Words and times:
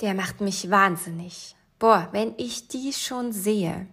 Der 0.00 0.12
macht 0.12 0.42
mich 0.42 0.70
wahnsinnig. 0.70 1.56
Boah, 1.78 2.08
wenn 2.12 2.34
ich 2.36 2.68
die 2.68 2.92
schon 2.92 3.32
sehe. 3.32 3.86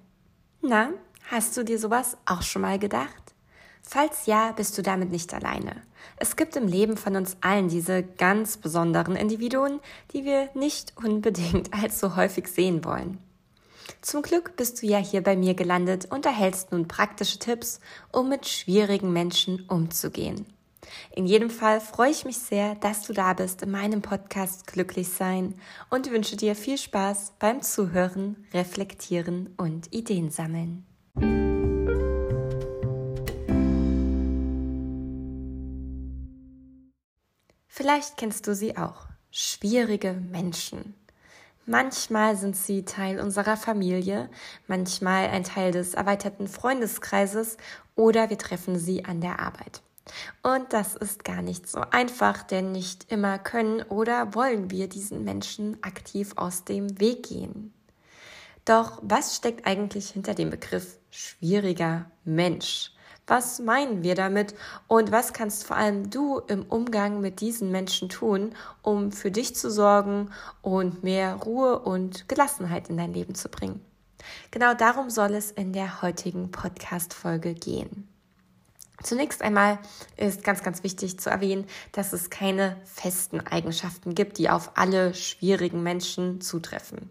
Na, 0.62 0.90
hast 1.30 1.56
du 1.56 1.64
dir 1.64 1.80
sowas 1.80 2.18
auch 2.26 2.42
schon 2.42 2.62
mal 2.62 2.78
gedacht? 2.78 3.34
Falls 3.82 4.26
ja, 4.26 4.52
bist 4.52 4.78
du 4.78 4.82
damit 4.82 5.12
nicht 5.12 5.34
alleine. 5.34 5.82
Es 6.18 6.36
gibt 6.36 6.56
im 6.56 6.68
Leben 6.68 6.98
von 6.98 7.16
uns 7.16 7.38
allen 7.42 7.70
diese 7.70 8.04
ganz 8.04 8.58
besonderen 8.58 9.16
Individuen, 9.16 9.80
die 10.12 10.26
wir 10.26 10.50
nicht 10.56 10.94
unbedingt 10.98 11.74
allzu 11.82 12.16
häufig 12.16 12.48
sehen 12.48 12.84
wollen. 12.84 13.20
Zum 14.02 14.22
Glück 14.22 14.56
bist 14.58 14.82
du 14.82 14.88
ja 14.88 14.98
hier 14.98 15.22
bei 15.22 15.38
mir 15.38 15.54
gelandet 15.54 16.06
und 16.12 16.26
erhältst 16.26 16.72
nun 16.72 16.88
praktische 16.88 17.40
Tipps, 17.40 17.80
um 18.12 18.28
mit 18.28 18.48
schwierigen 18.48 19.14
Menschen 19.14 19.66
umzugehen. 19.70 20.46
In 21.16 21.26
jedem 21.26 21.50
Fall 21.50 21.80
freue 21.82 22.12
ich 22.12 22.26
mich 22.26 22.38
sehr, 22.38 22.76
dass 22.76 23.04
du 23.04 23.14
da 23.14 23.34
bist 23.34 23.62
in 23.62 23.72
meinem 23.72 24.02
Podcast 24.02 24.68
Glücklich 24.68 25.10
sein 25.10 25.56
und 25.90 26.12
wünsche 26.12 26.38
dir 26.38 26.56
viel 26.56 26.78
Spaß 26.78 27.34
beim 27.40 27.62
Zuhören, 27.62 28.46
Reflektieren 28.54 29.54
und 29.58 29.94
Ideen 29.94 30.30
sammeln. 30.30 30.86
Vielleicht 37.68 38.18
kennst 38.18 38.46
du 38.48 38.54
sie 38.54 38.78
auch. 38.78 39.08
Schwierige 39.32 40.14
Menschen. 40.14 40.94
Manchmal 41.66 42.36
sind 42.36 42.58
sie 42.58 42.84
Teil 42.84 43.20
unserer 43.20 43.56
Familie, 43.56 44.30
manchmal 44.68 45.30
ein 45.30 45.44
Teil 45.44 45.72
des 45.72 45.94
erweiterten 45.94 46.48
Freundeskreises 46.48 47.58
oder 47.96 48.30
wir 48.30 48.38
treffen 48.38 48.78
sie 48.78 49.06
an 49.06 49.22
der 49.22 49.40
Arbeit. 49.40 49.82
Und 50.42 50.74
das 50.74 50.96
ist 50.96 51.24
gar 51.24 51.42
nicht 51.42 51.68
so 51.68 51.80
einfach, 51.92 52.44
denn 52.44 52.72
nicht 52.72 53.12
immer 53.12 53.40
können 53.40 53.82
oder 53.84 54.36
wollen 54.36 54.70
wir 54.70 54.90
diesen 54.90 55.24
Menschen 55.24 55.82
aktiv 55.82 56.34
aus 56.36 56.66
dem 56.66 57.00
Weg 57.00 57.28
gehen. 57.30 57.74
Doch 58.66 59.00
was 59.02 59.36
steckt 59.36 59.66
eigentlich 59.66 60.10
hinter 60.10 60.34
dem 60.34 60.50
Begriff 60.50 60.98
schwieriger 61.10 62.10
Mensch? 62.24 62.92
Was 63.26 63.60
meinen 63.60 64.04
wir 64.04 64.16
damit 64.16 64.54
und 64.88 65.12
was 65.14 65.32
kannst 65.32 65.66
vor 65.66 65.78
allem 65.78 66.10
du 66.10 66.40
im 66.40 66.64
Umgang 66.64 67.22
mit 67.22 67.40
diesen 67.40 67.72
Menschen 67.72 68.10
tun, 68.10 68.54
um 68.82 69.14
für 69.14 69.32
dich 69.32 69.56
zu 69.56 69.72
sorgen 69.72 70.32
und 70.62 71.04
mehr 71.04 71.36
Ruhe 71.36 71.80
und 71.80 72.28
Gelassenheit 72.28 72.90
in 72.90 72.98
dein 72.98 73.14
Leben 73.14 73.34
zu 73.34 73.48
bringen? 73.48 73.84
Genau 74.52 74.74
darum 74.74 75.10
soll 75.10 75.36
es 75.36 75.52
in 75.52 75.72
der 75.72 76.02
heutigen 76.02 76.52
Podcast-Folge 76.52 77.54
gehen. 77.54 78.13
Zunächst 79.04 79.42
einmal 79.42 79.80
ist 80.18 80.44
ganz, 80.44 80.64
ganz 80.64 80.84
wichtig 80.84 81.20
zu 81.20 81.30
erwähnen, 81.30 81.66
dass 81.92 82.14
es 82.14 82.30
keine 82.30 82.78
festen 82.86 83.42
Eigenschaften 83.42 84.16
gibt, 84.16 84.38
die 84.38 84.50
auf 84.50 84.72
alle 84.76 85.14
schwierigen 85.14 85.84
Menschen 85.84 86.42
zutreffen. 86.42 87.10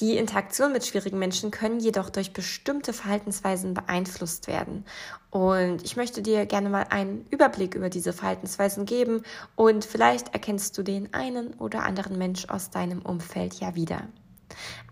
Die 0.00 0.16
Interaktion 0.16 0.72
mit 0.72 0.86
schwierigen 0.86 1.18
Menschen 1.18 1.50
können 1.50 1.80
jedoch 1.80 2.08
durch 2.08 2.32
bestimmte 2.32 2.92
Verhaltensweisen 2.92 3.74
beeinflusst 3.74 4.46
werden. 4.46 4.84
Und 5.30 5.82
ich 5.82 5.96
möchte 5.96 6.22
dir 6.22 6.46
gerne 6.46 6.68
mal 6.68 6.86
einen 6.90 7.26
Überblick 7.30 7.74
über 7.74 7.90
diese 7.90 8.12
Verhaltensweisen 8.12 8.86
geben 8.86 9.22
und 9.56 9.84
vielleicht 9.84 10.34
erkennst 10.34 10.78
du 10.78 10.84
den 10.84 11.12
einen 11.14 11.52
oder 11.54 11.82
anderen 11.82 12.16
Mensch 12.16 12.48
aus 12.48 12.70
deinem 12.70 13.02
Umfeld 13.02 13.54
ja 13.54 13.74
wieder. 13.74 14.02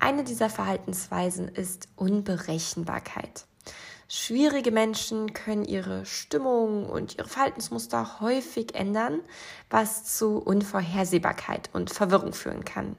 Eine 0.01 0.25
dieser 0.25 0.51
Verhaltensweisen 0.51 1.49
ist 1.49 1.87
Unberechenbarkeit. 1.95 3.47
Schwierige 4.09 4.71
Menschen 4.71 5.33
können 5.33 5.65
ihre 5.65 6.07
Stimmung 6.07 6.89
und 6.89 7.19
ihre 7.19 7.29
Verhaltensmuster 7.29 8.21
häufig 8.21 8.77
ändern, 8.77 9.21
was 9.69 10.05
zu 10.05 10.39
Unvorhersehbarkeit 10.39 11.71
und 11.73 11.91
Verwirrung 11.91 12.33
führen 12.33 12.65
kann. 12.65 12.97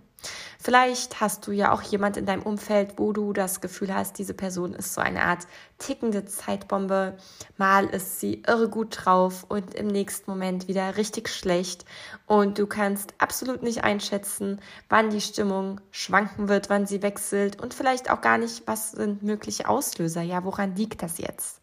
Vielleicht 0.59 1.22
hast 1.22 1.45
du 1.47 1.52
ja 1.52 1.72
auch 1.72 1.81
jemand 1.81 2.17
in 2.17 2.25
deinem 2.25 2.42
Umfeld, 2.42 2.94
wo 2.97 3.14
du 3.14 3.31
das 3.31 3.61
Gefühl 3.61 3.94
hast, 3.94 4.17
diese 4.17 4.33
Person 4.33 4.73
ist 4.73 4.94
so 4.94 5.02
eine 5.02 5.23
Art 5.23 5.47
tickende 5.78 6.25
Zeitbombe. 6.25 7.17
Mal 7.58 7.86
ist 7.86 8.20
sie 8.20 8.43
irre 8.45 8.67
gut 8.70 9.05
drauf 9.05 9.45
und 9.48 9.76
im 9.76 9.87
nächsten 9.87 10.30
Moment 10.30 10.67
wieder 10.67 10.98
richtig 10.98 11.30
schlecht. 11.30 11.86
Und 12.26 12.58
du 12.58 12.67
kannst 12.67 13.14
absolut 13.20 13.64
nicht 13.64 13.83
einschätzen, 13.83 14.60
wann 14.89 15.10
die 15.10 15.21
Stimmung 15.21 15.80
schwanken 15.92 16.49
wird, 16.49 16.70
wann 16.70 16.87
sie 16.87 17.02
wechselt 17.02 17.61
und 17.61 17.73
vielleicht 17.73 18.10
auch 18.10 18.21
gar 18.21 18.37
nicht, 18.37 18.64
was 18.66 18.92
sind 18.92 19.23
mögliche 19.23 19.70
Auslöser. 19.70 20.21
Ja, 20.21 20.43
woran 20.43 20.76
liegt 20.76 21.04
das 21.04 21.17
jetzt? 21.20 21.61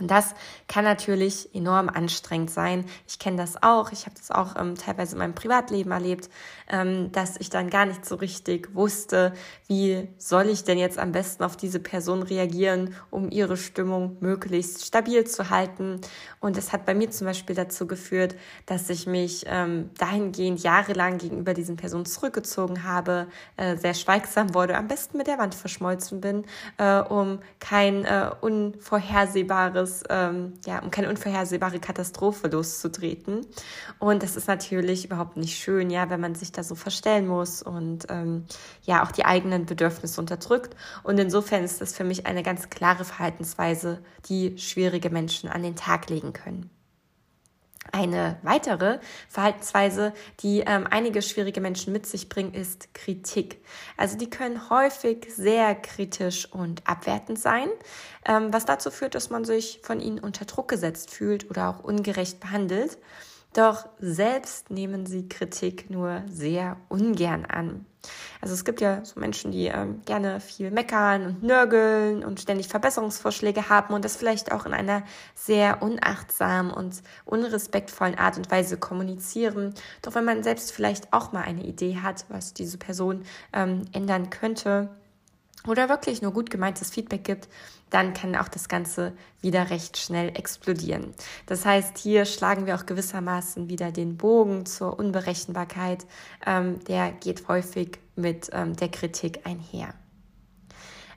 Und 0.00 0.10
das 0.10 0.34
kann 0.66 0.84
natürlich 0.84 1.54
enorm 1.54 1.88
anstrengend 1.88 2.50
sein. 2.50 2.86
Ich 3.06 3.18
kenne 3.18 3.36
das 3.36 3.62
auch. 3.62 3.92
Ich 3.92 4.06
habe 4.06 4.16
das 4.16 4.30
auch 4.30 4.56
ähm, 4.58 4.74
teilweise 4.74 5.12
in 5.12 5.18
meinem 5.18 5.34
Privatleben 5.34 5.92
erlebt, 5.92 6.30
ähm, 6.68 7.12
dass 7.12 7.36
ich 7.36 7.50
dann 7.50 7.68
gar 7.68 7.84
nicht 7.84 8.06
so 8.06 8.14
richtig 8.16 8.74
wusste, 8.74 9.34
wie 9.66 10.08
soll 10.16 10.48
ich 10.48 10.64
denn 10.64 10.78
jetzt 10.78 10.98
am 10.98 11.12
besten 11.12 11.44
auf 11.44 11.56
diese 11.56 11.80
Person 11.80 12.22
reagieren, 12.22 12.94
um 13.10 13.30
ihre 13.30 13.56
Stimmung 13.56 14.16
möglichst 14.20 14.86
stabil 14.86 15.24
zu 15.26 15.50
halten. 15.50 16.00
Und 16.40 16.56
es 16.56 16.72
hat 16.72 16.86
bei 16.86 16.94
mir 16.94 17.10
zum 17.10 17.26
Beispiel 17.26 17.54
dazu 17.54 17.86
geführt, 17.86 18.36
dass 18.66 18.88
ich 18.88 19.06
mich 19.06 19.44
ähm, 19.46 19.90
dahingehend 19.98 20.62
jahrelang 20.62 21.18
gegenüber 21.18 21.52
diesen 21.52 21.76
Personen 21.76 22.06
zurückgezogen 22.06 22.84
habe, 22.84 23.26
äh, 23.56 23.76
sehr 23.76 23.94
schweigsam 23.94 24.54
wurde, 24.54 24.76
am 24.76 24.88
besten 24.88 25.18
mit 25.18 25.26
der 25.26 25.38
Wand 25.38 25.54
verschmolzen 25.54 26.20
bin, 26.20 26.46
äh, 26.78 27.00
um 27.00 27.40
kein 27.58 28.04
äh, 28.06 28.30
unvorhersehbares 28.40 29.89
unvorhersehbares, 29.90 30.02
ähm, 30.10 30.54
ja, 30.66 30.82
um 30.82 30.90
keine 30.90 31.08
unvorhersehbare 31.08 31.80
Katastrophe 31.80 32.48
loszutreten. 32.48 33.46
Und 33.98 34.22
das 34.22 34.36
ist 34.36 34.48
natürlich 34.48 35.04
überhaupt 35.04 35.36
nicht 35.36 35.56
schön, 35.58 35.90
ja, 35.90 36.10
wenn 36.10 36.20
man 36.20 36.34
sich 36.34 36.52
da 36.52 36.62
so 36.62 36.74
verstellen 36.74 37.26
muss 37.26 37.62
und 37.62 38.06
ähm, 38.08 38.44
ja 38.82 39.04
auch 39.04 39.12
die 39.12 39.24
eigenen 39.24 39.66
Bedürfnisse 39.66 40.20
unterdrückt. 40.20 40.76
Und 41.02 41.18
insofern 41.18 41.64
ist 41.64 41.80
das 41.80 41.94
für 41.94 42.04
mich 42.04 42.26
eine 42.26 42.42
ganz 42.42 42.70
klare 42.70 43.04
Verhaltensweise, 43.04 44.02
die 44.28 44.56
schwierige 44.58 45.10
Menschen 45.10 45.48
an 45.48 45.62
den 45.62 45.76
Tag 45.76 46.08
legen 46.10 46.32
können. 46.32 46.70
Eine 47.92 48.38
weitere 48.42 49.00
Verhaltensweise, 49.28 50.12
die 50.40 50.60
ähm, 50.60 50.86
einige 50.88 51.22
schwierige 51.22 51.60
Menschen 51.60 51.92
mit 51.92 52.06
sich 52.06 52.28
bringen, 52.28 52.54
ist 52.54 52.94
Kritik. 52.94 53.64
Also 53.96 54.16
die 54.16 54.30
können 54.30 54.70
häufig 54.70 55.26
sehr 55.34 55.74
kritisch 55.74 56.46
und 56.52 56.86
abwertend 56.86 57.38
sein, 57.38 57.68
ähm, 58.24 58.52
was 58.52 58.64
dazu 58.64 58.90
führt, 58.90 59.14
dass 59.14 59.30
man 59.30 59.44
sich 59.44 59.80
von 59.82 60.00
ihnen 60.00 60.20
unter 60.20 60.44
Druck 60.44 60.68
gesetzt 60.68 61.10
fühlt 61.10 61.50
oder 61.50 61.68
auch 61.68 61.82
ungerecht 61.82 62.38
behandelt. 62.38 62.98
Doch 63.54 63.88
selbst 63.98 64.70
nehmen 64.70 65.06
sie 65.06 65.28
Kritik 65.28 65.90
nur 65.90 66.22
sehr 66.28 66.76
ungern 66.88 67.44
an. 67.44 67.86
Also 68.40 68.54
es 68.54 68.64
gibt 68.64 68.80
ja 68.80 69.04
so 69.04 69.20
Menschen, 69.20 69.52
die 69.52 69.66
ähm, 69.66 70.02
gerne 70.04 70.40
viel 70.40 70.70
meckern 70.70 71.26
und 71.26 71.42
nörgeln 71.42 72.24
und 72.24 72.40
ständig 72.40 72.68
Verbesserungsvorschläge 72.68 73.68
haben 73.68 73.94
und 73.94 74.04
das 74.04 74.16
vielleicht 74.16 74.52
auch 74.52 74.66
in 74.66 74.72
einer 74.72 75.02
sehr 75.34 75.82
unachtsamen 75.82 76.72
und 76.72 77.02
unrespektvollen 77.24 78.18
Art 78.18 78.38
und 78.38 78.50
Weise 78.50 78.78
kommunizieren. 78.78 79.74
Doch 80.02 80.14
wenn 80.14 80.24
man 80.24 80.42
selbst 80.42 80.72
vielleicht 80.72 81.12
auch 81.12 81.32
mal 81.32 81.42
eine 81.42 81.64
Idee 81.64 81.98
hat, 82.02 82.24
was 82.28 82.54
diese 82.54 82.78
Person 82.78 83.24
ähm, 83.52 83.82
ändern 83.92 84.30
könnte, 84.30 84.88
oder 85.66 85.88
wirklich 85.88 86.22
nur 86.22 86.32
gut 86.32 86.50
gemeintes 86.50 86.90
Feedback 86.90 87.24
gibt, 87.24 87.48
dann 87.90 88.14
kann 88.14 88.36
auch 88.36 88.48
das 88.48 88.68
Ganze 88.68 89.12
wieder 89.40 89.70
recht 89.70 89.98
schnell 89.98 90.28
explodieren. 90.28 91.12
Das 91.46 91.66
heißt, 91.66 91.98
hier 91.98 92.24
schlagen 92.24 92.66
wir 92.66 92.76
auch 92.76 92.86
gewissermaßen 92.86 93.68
wieder 93.68 93.92
den 93.92 94.16
Bogen 94.16 94.64
zur 94.64 94.98
Unberechenbarkeit. 94.98 96.06
Ähm, 96.46 96.82
der 96.84 97.12
geht 97.12 97.48
häufig 97.48 97.98
mit 98.16 98.48
ähm, 98.52 98.76
der 98.76 98.88
Kritik 98.88 99.40
einher. 99.44 99.94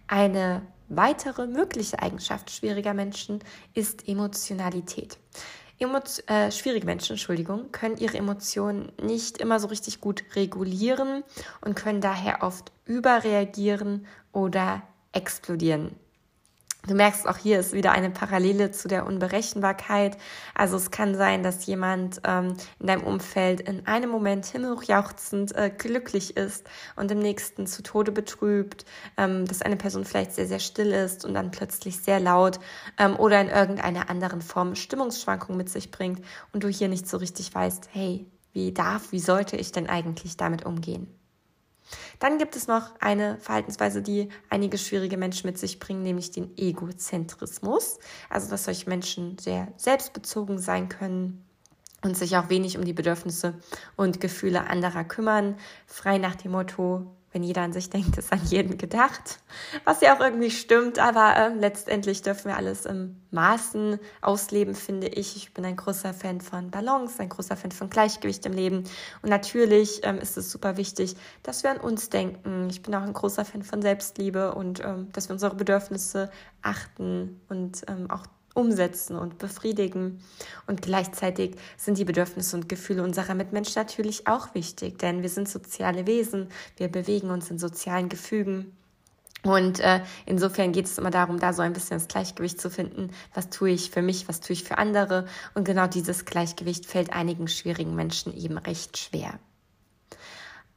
Eine 0.08 0.64
weitere 0.90 1.48
mögliche 1.48 2.00
Eigenschaft 2.00 2.52
schwieriger 2.52 2.94
Menschen 2.94 3.40
ist 3.74 4.08
Emotionalität. 4.08 5.18
Emo 5.83 5.99
äh, 6.27 6.51
schwierige 6.51 6.85
Menschen, 6.85 7.13
Entschuldigung, 7.13 7.71
können 7.71 7.97
ihre 7.97 8.17
Emotionen 8.17 8.91
nicht 9.01 9.38
immer 9.38 9.59
so 9.59 9.67
richtig 9.67 10.01
gut 10.01 10.23
regulieren 10.35 11.23
und 11.61 11.75
können 11.75 12.01
daher 12.01 12.41
oft 12.41 12.71
überreagieren 12.85 14.06
oder 14.31 14.81
explodieren. 15.12 15.95
Du 16.85 16.95
merkst, 16.95 17.25
auch 17.30 17.38
hier 17.38 17.59
ist 17.62 17.71
wieder 17.71 17.94
eine 17.94 18.09
Parallele 18.09 18.71
zu 18.71 18.89
der 18.89 19.06
Unberechenbarkeit. 19.06 20.18
Also 20.53 20.75
es 20.75 20.91
kann 20.91 21.15
sein, 21.15 21.41
dass 21.41 21.65
jemand 21.65 22.19
ähm, 22.25 22.57
in 22.77 22.88
deinem 22.88 23.03
Umfeld 23.03 23.62
in 23.62 23.88
einem 23.88 24.09
Moment 24.09 24.45
himmelhochjauchzend 24.47 25.56
äh, 25.56 25.69
glücklich 25.69 26.35
ist 26.35 26.68
und 26.97 27.09
im 27.09 27.19
nächsten 27.19 27.68
zu 27.68 27.83
Tode 27.83 28.12
betrübt, 28.12 28.83
ähm, 29.15 29.45
dass 29.45 29.62
eine 29.62 29.77
Person 29.77 30.03
vielleicht 30.03 30.33
sehr, 30.33 30.45
sehr 30.45 30.59
still 30.59 30.91
ist 30.91 31.24
und 31.24 31.33
dann 31.35 31.51
plötzlich 31.51 32.00
sehr 32.00 32.19
laut 32.19 32.59
ähm, 32.97 33.15
oder 33.15 33.39
in 33.39 33.47
irgendeiner 33.47 34.09
anderen 34.09 34.41
Form 34.41 34.75
Stimmungsschwankungen 34.75 35.57
mit 35.57 35.69
sich 35.69 35.89
bringt 35.89 36.21
und 36.51 36.65
du 36.65 36.68
hier 36.68 36.89
nicht 36.89 37.07
so 37.07 37.15
richtig 37.15 37.56
weißt, 37.56 37.91
hey, 37.94 38.25
wie 38.51 38.74
darf, 38.74 39.13
wie 39.13 39.19
sollte 39.19 39.56
ich 39.56 39.71
denn 39.71 39.88
eigentlich 39.88 40.36
damit 40.36 40.65
umgehen? 40.65 41.07
Dann 42.19 42.38
gibt 42.38 42.56
es 42.56 42.68
noch 42.68 42.92
eine 43.00 43.38
Verhaltensweise, 43.40 44.01
die 44.01 44.30
einige 44.50 44.78
schwierige 44.78 45.18
Menschen 45.18 45.48
mit 45.48 45.57
sich 45.57 45.80
bringen, 45.80 46.04
nämlich 46.04 46.31
den 46.31 46.57
Egozentrismus. 46.57 48.00
Also, 48.30 48.50
dass 48.50 48.66
solche 48.66 48.90
Menschen 48.90 49.38
sehr 49.38 49.68
selbstbezogen 49.78 50.57
sein 50.60 50.90
können, 50.90 51.45
und 52.04 52.18
sich 52.18 52.36
auch 52.36 52.50
wenig 52.50 52.78
um 52.78 52.84
die 52.84 52.94
Bedürfnisse 52.94 53.56
und 53.95 54.19
Gefühle 54.19 54.68
anderer 54.68 55.04
kümmern, 55.06 55.56
frei 55.88 56.18
nach 56.18 56.36
dem 56.36 56.51
Motto, 56.51 57.07
wenn 57.33 57.44
jeder 57.44 57.63
an 57.63 57.74
sich 57.74 57.89
denkt, 57.89 58.18
ist 58.18 58.31
an 58.31 58.41
jeden 58.45 58.77
gedacht. 58.77 59.39
Was 59.83 60.01
ja 60.01 60.15
auch 60.15 60.19
irgendwie 60.19 60.51
stimmt, 60.51 61.00
aber 61.00 61.35
äh, 61.35 61.53
letztendlich 61.53 62.21
dürfen 62.21 62.50
wir 62.50 62.57
alles 62.57 62.85
im 62.85 63.18
Maßen 63.31 64.00
ausleben, 64.21 64.75
finde 64.75 65.07
ich. 65.07 65.35
Ich 65.35 65.53
bin 65.53 65.65
ein 65.65 65.75
großer 65.75 66.13
Fan 66.13 66.41
von 66.41 66.69
Balance, 66.69 67.21
ein 67.21 67.30
großer 67.30 67.57
Fan 67.57 67.71
von 67.71 67.89
Gleichgewicht 67.89 68.45
im 68.45 68.53
Leben. 68.53 68.83
Und 69.24 69.30
natürlich 69.30 70.01
ähm, 70.03 70.19
ist 70.19 70.38
es 70.38 70.51
super 70.51 70.77
wichtig, 70.77 71.15
dass 71.41 71.63
wir 71.63 71.71
an 71.71 71.80
uns 71.80 72.09
denken. 72.09 72.69
Ich 72.69 72.83
bin 72.83 72.94
auch 72.94 73.01
ein 73.01 73.13
großer 73.13 73.45
Fan 73.45 73.63
von 73.63 73.81
Selbstliebe 73.81 74.53
und 74.53 74.83
ähm, 74.86 75.12
dass 75.12 75.27
wir 75.27 75.33
unsere 75.33 75.56
Bedürfnisse 75.56 76.31
achten 76.62 77.41
und 77.50 77.81
ähm, 77.88 78.09
auch 78.12 78.27
umsetzen 78.53 79.15
und 79.15 79.38
befriedigen. 79.38 80.19
Und 80.67 80.81
gleichzeitig 80.81 81.55
sind 81.77 81.97
die 81.97 82.05
Bedürfnisse 82.05 82.55
und 82.55 82.69
Gefühle 82.69 83.03
unserer 83.03 83.33
Mitmenschen 83.33 83.81
natürlich 83.81 84.27
auch 84.27 84.53
wichtig, 84.53 85.00
denn 85.00 85.21
wir 85.21 85.29
sind 85.29 85.50
soziale 85.50 86.07
Wesen, 86.07 86.50
wir 86.77 86.88
bewegen 86.88 87.29
uns 87.31 87.50
in 87.50 87.59
sozialen 87.59 88.09
Gefügen. 88.09 88.75
Und 89.44 89.81
äh, 89.81 90.01
insofern 90.25 90.71
geht 90.71 90.85
es 90.85 90.97
immer 90.97 91.11
darum, 91.11 91.38
da 91.38 91.51
so 91.51 91.61
ein 91.61 91.73
bisschen 91.73 91.97
das 91.97 92.07
Gleichgewicht 92.07 92.61
zu 92.61 92.69
finden. 92.69 93.11
Was 93.33 93.50
tue 93.50 93.71
ich 93.71 93.91
für 93.91 94.01
mich, 94.01 94.29
was 94.29 94.39
tue 94.39 94.53
ich 94.53 94.63
für 94.63 94.77
andere? 94.77 95.25
Und 95.53 95.65
genau 95.65 95.88
dieses 95.88 96.23
Gleichgewicht 96.23 96.85
fällt 96.85 97.11
einigen 97.11 97.50
schwierigen 97.50 97.94
Menschen 97.94 98.33
eben 98.33 98.57
recht 98.57 98.97
schwer. 98.97 99.38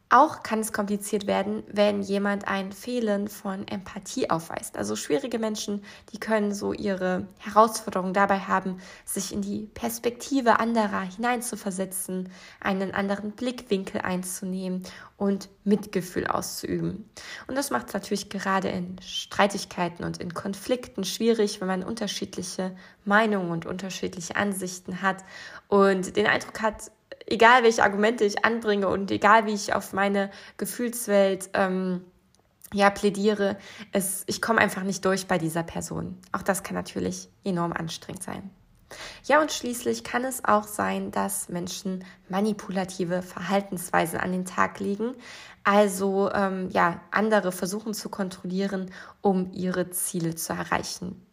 Auch 0.08 0.44
kann 0.44 0.61
es 0.61 0.73
kompliziert 0.73 1.26
werden, 1.26 1.64
wenn 1.67 2.00
jemand 2.00 2.47
ein 2.47 2.70
Fehlen 2.70 3.26
von 3.26 3.67
Empathie 3.67 4.31
aufweist. 4.31 4.76
Also 4.76 4.94
schwierige 4.94 5.41
Menschen, 5.41 5.82
die 6.12 6.20
können 6.20 6.55
so 6.55 6.73
ihre 6.73 7.26
Herausforderungen 7.38 8.14
dabei 8.14 8.38
haben, 8.38 8.79
sich 9.05 9.32
in 9.32 9.43
die 9.43 9.69
Perspektive 9.75 10.61
anderer 10.61 11.00
hineinzuversetzen, 11.00 12.29
einen 12.61 12.94
anderen 12.94 13.32
Blickwinkel 13.32 14.00
einzunehmen 14.00 14.85
und 15.17 15.49
Mitgefühl 15.64 16.29
auszuüben. 16.29 17.11
Und 17.49 17.56
das 17.56 17.70
macht 17.70 17.88
es 17.88 17.94
natürlich 17.94 18.29
gerade 18.29 18.69
in 18.69 19.00
Streitigkeiten 19.00 20.05
und 20.05 20.19
in 20.19 20.35
Konflikten 20.35 21.02
schwierig, 21.02 21.61
wenn 21.61 21.67
man 21.67 21.82
unterschiedliche 21.82 22.76
Meinungen 23.05 23.50
und 23.50 23.67
unterschiedliche 23.67 24.37
Ansichten 24.37 25.02
hat 25.02 25.25
und 25.67 26.14
den 26.14 26.29
Eindruck 26.29 26.62
hat, 26.62 26.93
egal 27.26 27.62
welche 27.62 27.82
Argumente 27.82 28.25
ich 28.25 28.44
anbringe 28.44 28.88
und 28.88 29.11
egal 29.11 29.46
wie 29.46 29.55
ich 29.55 29.75
auf 29.75 29.93
meine 29.93 30.31
Gefühlswelt 30.56 31.50
ähm, 31.55 32.05
ja, 32.73 32.90
plädiere, 32.90 33.56
es, 33.93 34.25
ich 34.26 34.43
komme 34.43 34.61
einfach 34.61 34.82
nicht 34.82 35.05
durch 35.05 35.26
bei 35.26 35.38
dieser 35.38 35.62
Person. 35.62 36.19
Auch 36.32 36.43
das 36.43 36.62
kann 36.62 36.75
natürlich 36.75 37.28
enorm 37.44 37.73
anstrengend 37.73 38.23
sein. 38.23 38.50
Ja, 39.25 39.40
und 39.40 39.50
schließlich 39.50 40.05
kann 40.05 40.25
es 40.25 40.44
auch 40.44 40.64
sein, 40.64 41.11
dass 41.11 41.49
Menschen 41.49 42.05
manipulative 42.28 43.23
Verhaltensweisen 43.23 44.20
an 44.20 44.31
den 44.31 44.44
Tag 44.44 44.78
legen, 44.78 45.14
also 45.64 46.31
ähm, 46.32 46.70
ja, 46.70 47.00
andere 47.11 47.50
versuchen 47.50 47.94
zu 47.94 48.08
kontrollieren, 48.08 48.93
um 49.23 49.50
ihre 49.52 49.90
Ziele 49.90 50.37
zu 50.37 50.52
erreichen. 50.52 51.25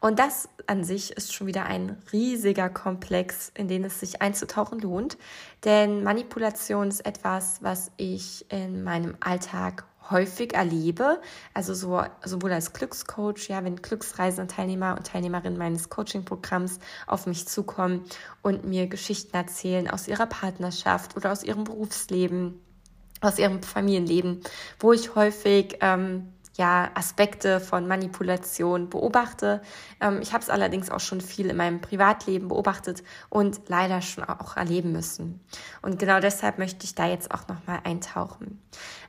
Und 0.00 0.18
das 0.18 0.48
an 0.66 0.82
sich 0.82 1.12
ist 1.12 1.34
schon 1.34 1.46
wieder 1.46 1.66
ein 1.66 1.98
riesiger 2.10 2.70
Komplex, 2.70 3.52
in 3.54 3.68
den 3.68 3.84
es 3.84 4.00
sich 4.00 4.22
einzutauchen 4.22 4.80
lohnt. 4.80 5.18
Denn 5.64 6.02
Manipulation 6.02 6.88
ist 6.88 7.04
etwas, 7.04 7.62
was 7.62 7.92
ich 7.98 8.50
in 8.50 8.82
meinem 8.82 9.16
Alltag 9.20 9.84
häufig 10.10 10.54
erlebe, 10.54 11.20
also 11.54 11.74
so, 11.74 12.02
sowohl 12.24 12.52
als 12.52 12.72
Glückscoach, 12.72 13.48
ja, 13.48 13.62
wenn 13.62 13.76
Glücksreisenteilnehmer 13.76 14.96
und 14.96 15.06
Teilnehmerinnen 15.06 15.58
meines 15.58 15.88
Coaching-Programms 15.88 16.80
auf 17.06 17.26
mich 17.26 17.46
zukommen 17.46 18.04
und 18.42 18.64
mir 18.64 18.86
Geschichten 18.86 19.36
erzählen 19.36 19.88
aus 19.88 20.08
ihrer 20.08 20.26
Partnerschaft 20.26 21.16
oder 21.16 21.30
aus 21.30 21.44
ihrem 21.44 21.64
Berufsleben, 21.64 22.60
aus 23.20 23.38
ihrem 23.38 23.62
Familienleben, 23.62 24.40
wo 24.80 24.92
ich 24.92 25.14
häufig 25.14 25.76
ähm, 25.80 26.32
ja, 26.56 26.90
Aspekte 26.94 27.60
von 27.60 27.86
Manipulation 27.86 28.90
beobachte. 28.90 29.62
Ähm, 30.00 30.20
ich 30.20 30.32
habe 30.32 30.42
es 30.42 30.50
allerdings 30.50 30.90
auch 30.90 31.00
schon 31.00 31.20
viel 31.20 31.46
in 31.46 31.56
meinem 31.56 31.80
Privatleben 31.80 32.48
beobachtet 32.48 33.02
und 33.28 33.60
leider 33.68 34.02
schon 34.02 34.24
auch 34.24 34.56
erleben 34.56 34.92
müssen. 34.92 35.40
Und 35.82 35.98
genau 35.98 36.20
deshalb 36.20 36.58
möchte 36.58 36.84
ich 36.84 36.94
da 36.94 37.06
jetzt 37.06 37.32
auch 37.32 37.46
nochmal 37.48 37.80
eintauchen. 37.84 38.60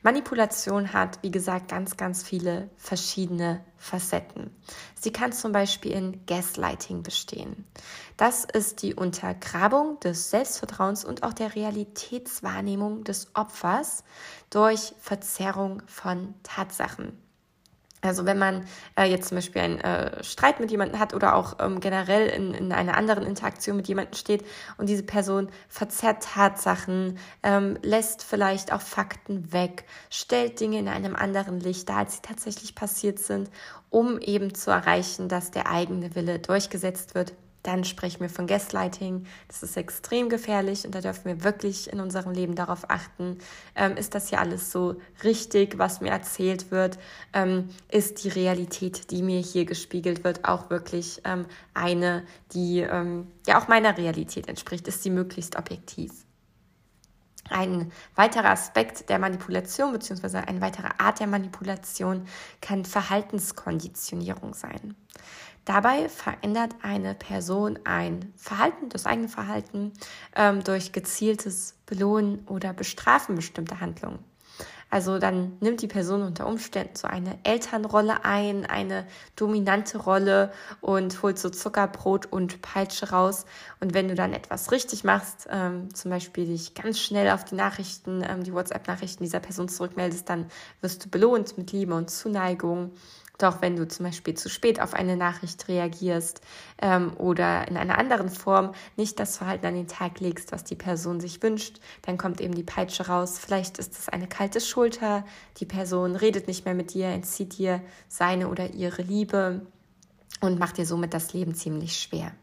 Manipulation 0.03 0.94
hat, 0.94 1.19
wie 1.21 1.30
gesagt, 1.30 1.68
ganz, 1.68 1.95
ganz 1.95 2.24
viele 2.24 2.69
verschiedene 2.75 3.63
Facetten. 3.77 4.50
Sie 4.95 5.12
kann 5.12 5.31
zum 5.31 5.51
Beispiel 5.51 5.92
in 5.92 6.25
Gaslighting 6.25 7.03
bestehen. 7.03 7.65
Das 8.18 8.45
ist 8.45 8.81
die 8.81 8.95
Untergrabung 8.95 10.00
des 10.00 10.31
Selbstvertrauens 10.31 11.06
und 11.06 11.21
auch 11.21 11.33
der 11.33 11.53
Realitätswahrnehmung 11.53 13.03
des 13.03 13.36
Opfers 13.36 14.03
durch 14.50 14.94
Verzerrung 15.00 15.83
von 15.86 16.33
Tatsachen. 16.42 17.21
Also 18.01 18.25
wenn 18.25 18.39
man 18.39 18.65
äh, 18.98 19.06
jetzt 19.06 19.30
zum 19.30 19.38
Beispiel 19.38 19.62
einen 19.62 19.80
äh, 19.80 20.24
Streit 20.24 20.59
mit 20.59 20.71
jemandem 20.71 21.00
hat 21.00 21.13
oder 21.13 21.36
auch 21.36 21.57
ähm, 21.59 21.80
generell 21.80 22.27
in, 22.27 22.53
in 22.56 22.71
einer 22.71 22.98
anderen 22.98 23.24
Interaktion 23.24 23.77
mit 23.77 23.88
jemandem 23.88 24.15
steht 24.15 24.44
und 24.77 24.89
diese 24.89 25.03
Person 25.03 25.50
verzerrt 25.69 26.24
Tatsachen, 26.24 27.19
ähm, 27.44 27.77
lässt 27.83 28.24
vielleicht 28.24 28.74
auch 28.74 28.81
Fakten 28.81 29.53
weg, 29.53 29.86
stellt 30.09 30.59
Dinge 30.59 30.80
in 30.80 30.88
einem 30.88 31.15
anderen 31.15 31.59
Licht 31.59 31.89
dar, 31.89 31.98
als 31.98 32.15
sie 32.15 32.21
tatsächlich 32.24 32.74
passiert 32.74 33.19
sind, 33.19 33.51
um 33.92 34.19
eben 34.19 34.56
zu 34.56 34.71
erreichen, 34.71 35.30
dass 35.30 35.51
der 35.51 35.69
eigene 35.69 36.15
Wille 36.15 36.39
durchgesetzt 36.39 37.13
wird, 37.13 37.33
dann 37.63 37.83
sprechen 37.83 38.21
wir 38.21 38.29
von 38.29 38.47
Gaslighting. 38.47 39.25
Das 39.47 39.63
ist 39.63 39.77
extrem 39.77 40.29
gefährlich 40.29 40.85
und 40.85 40.95
da 40.95 41.01
dürfen 41.01 41.25
wir 41.25 41.43
wirklich 41.43 41.91
in 41.91 41.99
unserem 41.99 42.33
Leben 42.33 42.55
darauf 42.55 42.89
achten, 42.89 43.37
ähm, 43.75 43.97
ist 43.97 44.15
das 44.15 44.29
hier 44.29 44.39
alles 44.39 44.71
so 44.71 44.95
richtig, 45.23 45.77
was 45.77 46.01
mir 46.01 46.11
erzählt 46.11 46.71
wird? 46.71 46.97
Ähm, 47.33 47.69
ist 47.89 48.23
die 48.23 48.29
Realität, 48.29 49.11
die 49.11 49.21
mir 49.21 49.39
hier 49.39 49.65
gespiegelt 49.65 50.23
wird, 50.23 50.45
auch 50.45 50.69
wirklich 50.69 51.21
ähm, 51.23 51.45
eine, 51.73 52.23
die 52.53 52.79
ähm, 52.79 53.27
ja 53.47 53.61
auch 53.61 53.67
meiner 53.67 53.97
Realität 53.97 54.47
entspricht? 54.47 54.87
Ist 54.87 55.03
sie 55.03 55.09
möglichst 55.09 55.57
objektiv? 55.57 56.11
Ein 57.49 57.91
weiterer 58.15 58.51
Aspekt 58.51 59.09
der 59.09 59.19
Manipulation 59.19 59.91
bzw. 59.91 60.37
eine 60.37 60.61
weitere 60.61 60.87
Art 60.97 61.19
der 61.19 61.27
Manipulation 61.27 62.25
kann 62.61 62.85
Verhaltenskonditionierung 62.85 64.53
sein. 64.53 64.95
Dabei 65.65 66.09
verändert 66.09 66.73
eine 66.81 67.13
Person 67.13 67.79
ein 67.83 68.33
Verhalten, 68.35 68.89
das 68.89 69.05
eigene 69.05 69.29
Verhalten, 69.29 69.93
ähm, 70.35 70.63
durch 70.63 70.91
gezieltes 70.91 71.75
Belohnen 71.85 72.47
oder 72.47 72.73
Bestrafen 72.73 73.35
bestimmter 73.35 73.79
Handlungen. 73.79 74.19
Also 74.91 75.19
dann 75.19 75.53
nimmt 75.61 75.81
die 75.81 75.87
Person 75.87 76.21
unter 76.21 76.45
Umständen 76.45 76.97
so 76.97 77.07
eine 77.07 77.39
Elternrolle 77.43 78.25
ein, 78.25 78.65
eine 78.65 79.07
dominante 79.38 79.97
Rolle 79.97 80.51
und 80.81 81.24
holt 81.24 81.39
so 81.39 81.50
Zuckerbrot 81.50 82.25
und 82.25 82.62
Peitsche 82.62 83.09
raus. 83.09 83.45
Und 83.79 83.93
wenn 83.93 84.09
du 84.09 84.15
dann 84.15 84.33
etwas 84.33 84.69
richtig 84.74 85.05
machst, 85.05 85.47
ähm, 85.50 85.95
zum 85.95 86.12
Beispiel 86.12 86.45
dich 86.45 86.74
ganz 86.74 87.00
schnell 87.00 87.29
auf 87.29 87.45
die 87.45 87.55
Nachrichten, 87.55 88.21
ähm, 88.27 88.43
die 88.43 88.53
WhatsApp-Nachrichten 88.53 89.24
dieser 89.24 89.39
Person 89.39 89.69
zurückmeldest, 89.69 90.27
dann 90.29 90.47
wirst 90.81 91.05
du 91.05 91.09
belohnt 91.09 91.57
mit 91.57 91.71
Liebe 91.71 91.95
und 91.95 92.09
Zuneigung. 92.09 92.91
Doch 93.41 93.60
wenn 93.62 93.75
du 93.75 93.88
zum 93.88 94.05
Beispiel 94.05 94.36
zu 94.36 94.50
spät 94.50 94.79
auf 94.79 94.93
eine 94.93 95.17
Nachricht 95.17 95.67
reagierst 95.67 96.41
ähm, 96.79 97.13
oder 97.17 97.67
in 97.67 97.75
einer 97.75 97.98
anderen 97.98 98.29
Form 98.29 98.74
nicht 98.98 99.19
das 99.19 99.38
Verhalten 99.38 99.65
an 99.65 99.74
den 99.74 99.88
Tag 99.88 100.19
legst, 100.19 100.51
was 100.51 100.63
die 100.63 100.75
Person 100.75 101.19
sich 101.19 101.41
wünscht, 101.41 101.79
dann 102.03 102.19
kommt 102.19 102.39
eben 102.39 102.53
die 102.53 102.62
Peitsche 102.62 103.07
raus. 103.07 103.39
Vielleicht 103.39 103.79
ist 103.79 103.98
es 103.98 104.10
eine 104.10 104.27
kalte 104.27 104.62
Schulter, 104.62 105.25
die 105.57 105.65
Person 105.65 106.15
redet 106.15 106.48
nicht 106.48 106.65
mehr 106.65 106.75
mit 106.75 106.93
dir, 106.93 107.07
entzieht 107.07 107.57
dir 107.57 107.81
seine 108.07 108.48
oder 108.48 108.69
ihre 108.75 109.01
Liebe 109.01 109.65
und 110.39 110.60
macht 110.60 110.77
dir 110.77 110.86
somit 110.86 111.15
das 111.15 111.33
Leben 111.33 111.55
ziemlich 111.55 111.98
schwer. 111.98 112.33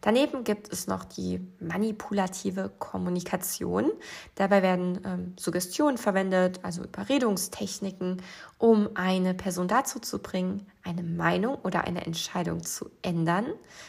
Daneben 0.00 0.44
gibt 0.44 0.72
es 0.72 0.86
noch 0.86 1.04
die 1.04 1.40
manipulative 1.58 2.70
Kommunikation. 2.78 3.90
Dabei 4.34 4.62
werden 4.62 5.00
ähm, 5.04 5.34
Suggestionen 5.38 5.98
verwendet, 5.98 6.60
also 6.62 6.82
Überredungstechniken, 6.84 8.22
um 8.58 8.90
eine 8.94 9.34
Person 9.34 9.68
dazu 9.68 9.98
zu 9.98 10.20
bringen, 10.20 10.66
eine 10.82 11.02
Meinung 11.02 11.56
oder 11.56 11.84
eine 11.84 12.06
Entscheidung 12.06 12.62
zu 12.62 12.90
ändern. 13.02 13.46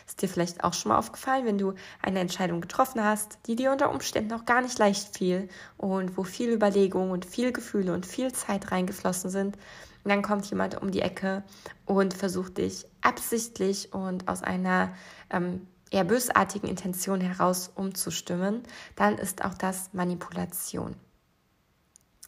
Ist 0.07 0.21
dir 0.21 0.29
vielleicht 0.29 0.63
auch 0.63 0.73
schon 0.73 0.89
mal 0.89 0.97
aufgefallen, 0.97 1.45
wenn 1.45 1.57
du 1.57 1.73
eine 2.01 2.19
Entscheidung 2.19 2.61
getroffen 2.61 3.03
hast, 3.03 3.39
die 3.45 3.55
dir 3.55 3.71
unter 3.71 3.91
Umständen 3.91 4.33
auch 4.33 4.45
gar 4.45 4.61
nicht 4.61 4.79
leicht 4.79 5.15
fiel 5.15 5.49
und 5.77 6.17
wo 6.17 6.23
viel 6.23 6.49
Überlegung 6.49 7.11
und 7.11 7.25
viel 7.25 7.51
Gefühle 7.51 7.93
und 7.93 8.05
viel 8.05 8.31
Zeit 8.31 8.71
reingeflossen 8.71 9.29
sind. 9.29 9.57
Und 10.03 10.09
dann 10.11 10.21
kommt 10.21 10.49
jemand 10.49 10.81
um 10.81 10.89
die 10.89 11.01
Ecke 11.01 11.43
und 11.85 12.13
versucht 12.13 12.57
dich 12.57 12.85
absichtlich 13.01 13.93
und 13.93 14.27
aus 14.29 14.41
einer 14.41 14.93
ähm, 15.29 15.67
eher 15.91 16.03
bösartigen 16.03 16.69
Intention 16.69 17.21
heraus 17.21 17.71
umzustimmen, 17.73 18.63
dann 18.95 19.17
ist 19.17 19.43
auch 19.43 19.53
das 19.53 19.93
Manipulation. 19.93 20.95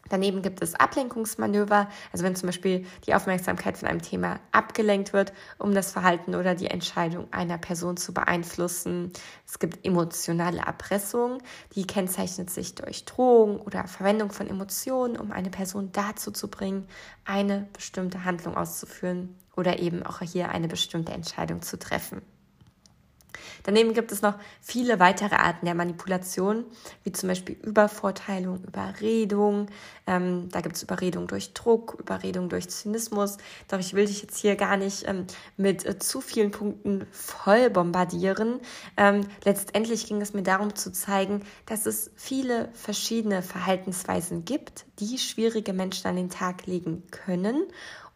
Daneben 0.09 0.41
gibt 0.41 0.61
es 0.63 0.75
Ablenkungsmanöver, 0.75 1.87
also 2.11 2.23
wenn 2.23 2.35
zum 2.35 2.47
Beispiel 2.47 2.85
die 3.05 3.13
Aufmerksamkeit 3.13 3.77
von 3.77 3.87
einem 3.87 4.01
Thema 4.01 4.39
abgelenkt 4.51 5.13
wird, 5.13 5.33
um 5.59 5.73
das 5.73 5.91
Verhalten 5.91 6.35
oder 6.35 6.55
die 6.55 6.67
Entscheidung 6.67 7.31
einer 7.31 7.57
Person 7.59 7.95
zu 7.95 8.13
beeinflussen. 8.13 9.11
Es 9.45 9.59
gibt 9.59 9.85
emotionale 9.85 10.61
Erpressung, 10.61 11.39
die 11.75 11.85
kennzeichnet 11.85 12.49
sich 12.49 12.75
durch 12.75 13.05
Drohung 13.05 13.61
oder 13.61 13.87
Verwendung 13.87 14.31
von 14.31 14.47
Emotionen, 14.47 15.15
um 15.15 15.31
eine 15.31 15.51
Person 15.51 15.91
dazu 15.91 16.31
zu 16.31 16.49
bringen, 16.49 16.87
eine 17.23 17.67
bestimmte 17.73 18.23
Handlung 18.23 18.57
auszuführen 18.57 19.35
oder 19.55 19.79
eben 19.79 20.03
auch 20.03 20.21
hier 20.21 20.49
eine 20.49 20.67
bestimmte 20.67 21.11
Entscheidung 21.11 21.61
zu 21.61 21.77
treffen. 21.77 22.21
Daneben 23.63 23.93
gibt 23.93 24.11
es 24.11 24.21
noch 24.21 24.35
viele 24.61 24.99
weitere 24.99 25.35
Arten 25.35 25.65
der 25.65 25.75
Manipulation, 25.75 26.65
wie 27.03 27.11
zum 27.11 27.29
Beispiel 27.29 27.55
Übervorteilung, 27.61 28.63
Überredung. 28.63 29.67
Ähm, 30.07 30.49
da 30.49 30.61
gibt 30.61 30.75
es 30.75 30.83
Überredung 30.83 31.27
durch 31.27 31.53
Druck, 31.53 31.97
Überredung 31.99 32.49
durch 32.49 32.69
Zynismus. 32.69 33.37
Doch 33.67 33.79
ich 33.79 33.93
will 33.93 34.05
dich 34.05 34.21
jetzt 34.21 34.37
hier 34.37 34.55
gar 34.55 34.77
nicht 34.77 35.07
ähm, 35.07 35.25
mit 35.57 35.85
äh, 35.85 35.99
zu 35.99 36.21
vielen 36.21 36.51
Punkten 36.51 37.05
voll 37.11 37.69
bombardieren. 37.69 38.59
Ähm, 38.97 39.21
letztendlich 39.43 40.07
ging 40.07 40.21
es 40.21 40.33
mir 40.33 40.43
darum 40.43 40.75
zu 40.75 40.91
zeigen, 40.91 41.43
dass 41.65 41.85
es 41.85 42.11
viele 42.15 42.69
verschiedene 42.73 43.41
Verhaltensweisen 43.41 44.45
gibt, 44.45 44.85
die 44.99 45.17
schwierige 45.17 45.73
Menschen 45.73 46.07
an 46.07 46.15
den 46.15 46.29
Tag 46.29 46.65
legen 46.65 47.03
können 47.11 47.67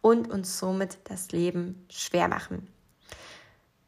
und 0.02 0.30
uns 0.30 0.60
somit 0.60 0.98
das 1.06 1.32
Leben 1.32 1.86
schwer 1.90 2.28
machen. 2.28 2.73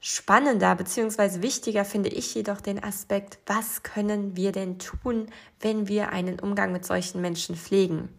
Spannender 0.07 0.75
bzw. 0.75 1.41
wichtiger 1.41 1.83
finde 1.83 2.09
ich 2.09 2.35
jedoch 2.35 2.61
den 2.61 2.83
Aspekt, 2.83 3.39
was 3.47 3.81
können 3.81 4.37
wir 4.37 4.51
denn 4.51 4.77
tun, 4.77 5.25
wenn 5.61 5.87
wir 5.87 6.11
einen 6.11 6.39
Umgang 6.39 6.71
mit 6.71 6.85
solchen 6.85 7.21
Menschen 7.21 7.55
pflegen? 7.55 8.09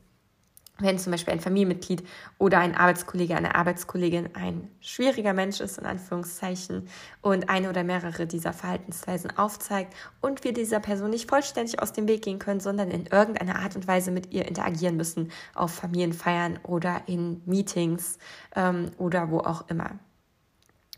Wenn 0.80 0.98
zum 0.98 1.12
Beispiel 1.12 1.34
ein 1.34 1.40
Familienmitglied 1.40 2.02
oder 2.38 2.58
ein 2.58 2.74
Arbeitskollege, 2.74 3.36
eine 3.36 3.54
Arbeitskollegin 3.54 4.30
ein 4.34 4.68
schwieriger 4.80 5.32
Mensch 5.32 5.60
ist, 5.60 5.78
in 5.78 5.86
Anführungszeichen, 5.86 6.88
und 7.22 7.48
eine 7.48 7.70
oder 7.70 7.84
mehrere 7.84 8.26
dieser 8.26 8.52
Verhaltensweisen 8.52 9.38
aufzeigt 9.38 9.94
und 10.20 10.42
wir 10.42 10.52
dieser 10.52 10.80
Person 10.80 11.10
nicht 11.10 11.30
vollständig 11.30 11.80
aus 11.80 11.92
dem 11.92 12.08
Weg 12.08 12.22
gehen 12.22 12.40
können, 12.40 12.58
sondern 12.58 12.90
in 12.90 13.06
irgendeiner 13.06 13.60
Art 13.60 13.76
und 13.76 13.86
Weise 13.86 14.10
mit 14.10 14.32
ihr 14.32 14.48
interagieren 14.48 14.96
müssen, 14.96 15.30
auf 15.54 15.72
Familienfeiern 15.72 16.58
oder 16.64 17.02
in 17.06 17.42
Meetings 17.46 18.18
ähm, 18.56 18.90
oder 18.98 19.30
wo 19.30 19.38
auch 19.38 19.68
immer. 19.68 20.00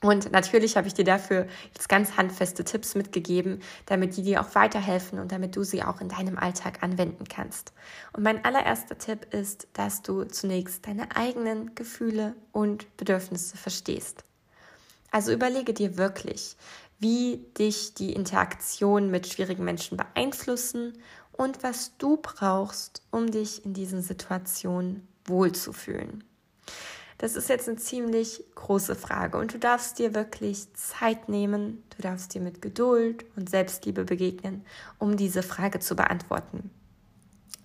Und 0.00 0.30
natürlich 0.30 0.76
habe 0.76 0.86
ich 0.86 0.94
dir 0.94 1.04
dafür 1.04 1.46
jetzt 1.74 1.88
ganz 1.88 2.16
handfeste 2.16 2.64
Tipps 2.64 2.94
mitgegeben, 2.94 3.60
damit 3.86 4.16
die 4.16 4.22
dir 4.22 4.40
auch 4.40 4.54
weiterhelfen 4.54 5.18
und 5.18 5.32
damit 5.32 5.56
du 5.56 5.64
sie 5.64 5.82
auch 5.82 6.00
in 6.00 6.08
deinem 6.08 6.38
Alltag 6.38 6.82
anwenden 6.82 7.24
kannst. 7.24 7.72
Und 8.12 8.22
mein 8.22 8.44
allererster 8.44 8.96
Tipp 8.96 9.32
ist, 9.34 9.66
dass 9.72 10.02
du 10.02 10.24
zunächst 10.24 10.86
deine 10.86 11.16
eigenen 11.16 11.74
Gefühle 11.74 12.36
und 12.52 12.96
Bedürfnisse 12.96 13.56
verstehst. 13.56 14.24
Also 15.10 15.32
überlege 15.32 15.74
dir 15.74 15.96
wirklich, 15.96 16.56
wie 17.00 17.46
dich 17.56 17.94
die 17.94 18.12
Interaktion 18.12 19.10
mit 19.10 19.26
schwierigen 19.26 19.64
Menschen 19.64 19.96
beeinflussen 19.96 20.92
und 21.32 21.62
was 21.62 21.96
du 21.98 22.18
brauchst, 22.18 23.02
um 23.10 23.30
dich 23.30 23.64
in 23.64 23.72
diesen 23.72 24.02
Situationen 24.02 25.08
wohlzufühlen. 25.24 26.24
Das 27.18 27.34
ist 27.34 27.48
jetzt 27.48 27.68
eine 27.68 27.78
ziemlich 27.78 28.44
große 28.54 28.94
Frage 28.94 29.38
und 29.38 29.52
du 29.52 29.58
darfst 29.58 29.98
dir 29.98 30.14
wirklich 30.14 30.72
Zeit 30.74 31.28
nehmen, 31.28 31.82
du 31.96 32.02
darfst 32.02 32.32
dir 32.32 32.40
mit 32.40 32.62
Geduld 32.62 33.24
und 33.34 33.50
Selbstliebe 33.50 34.04
begegnen, 34.04 34.64
um 34.98 35.16
diese 35.16 35.42
Frage 35.42 35.80
zu 35.80 35.96
beantworten. 35.96 36.70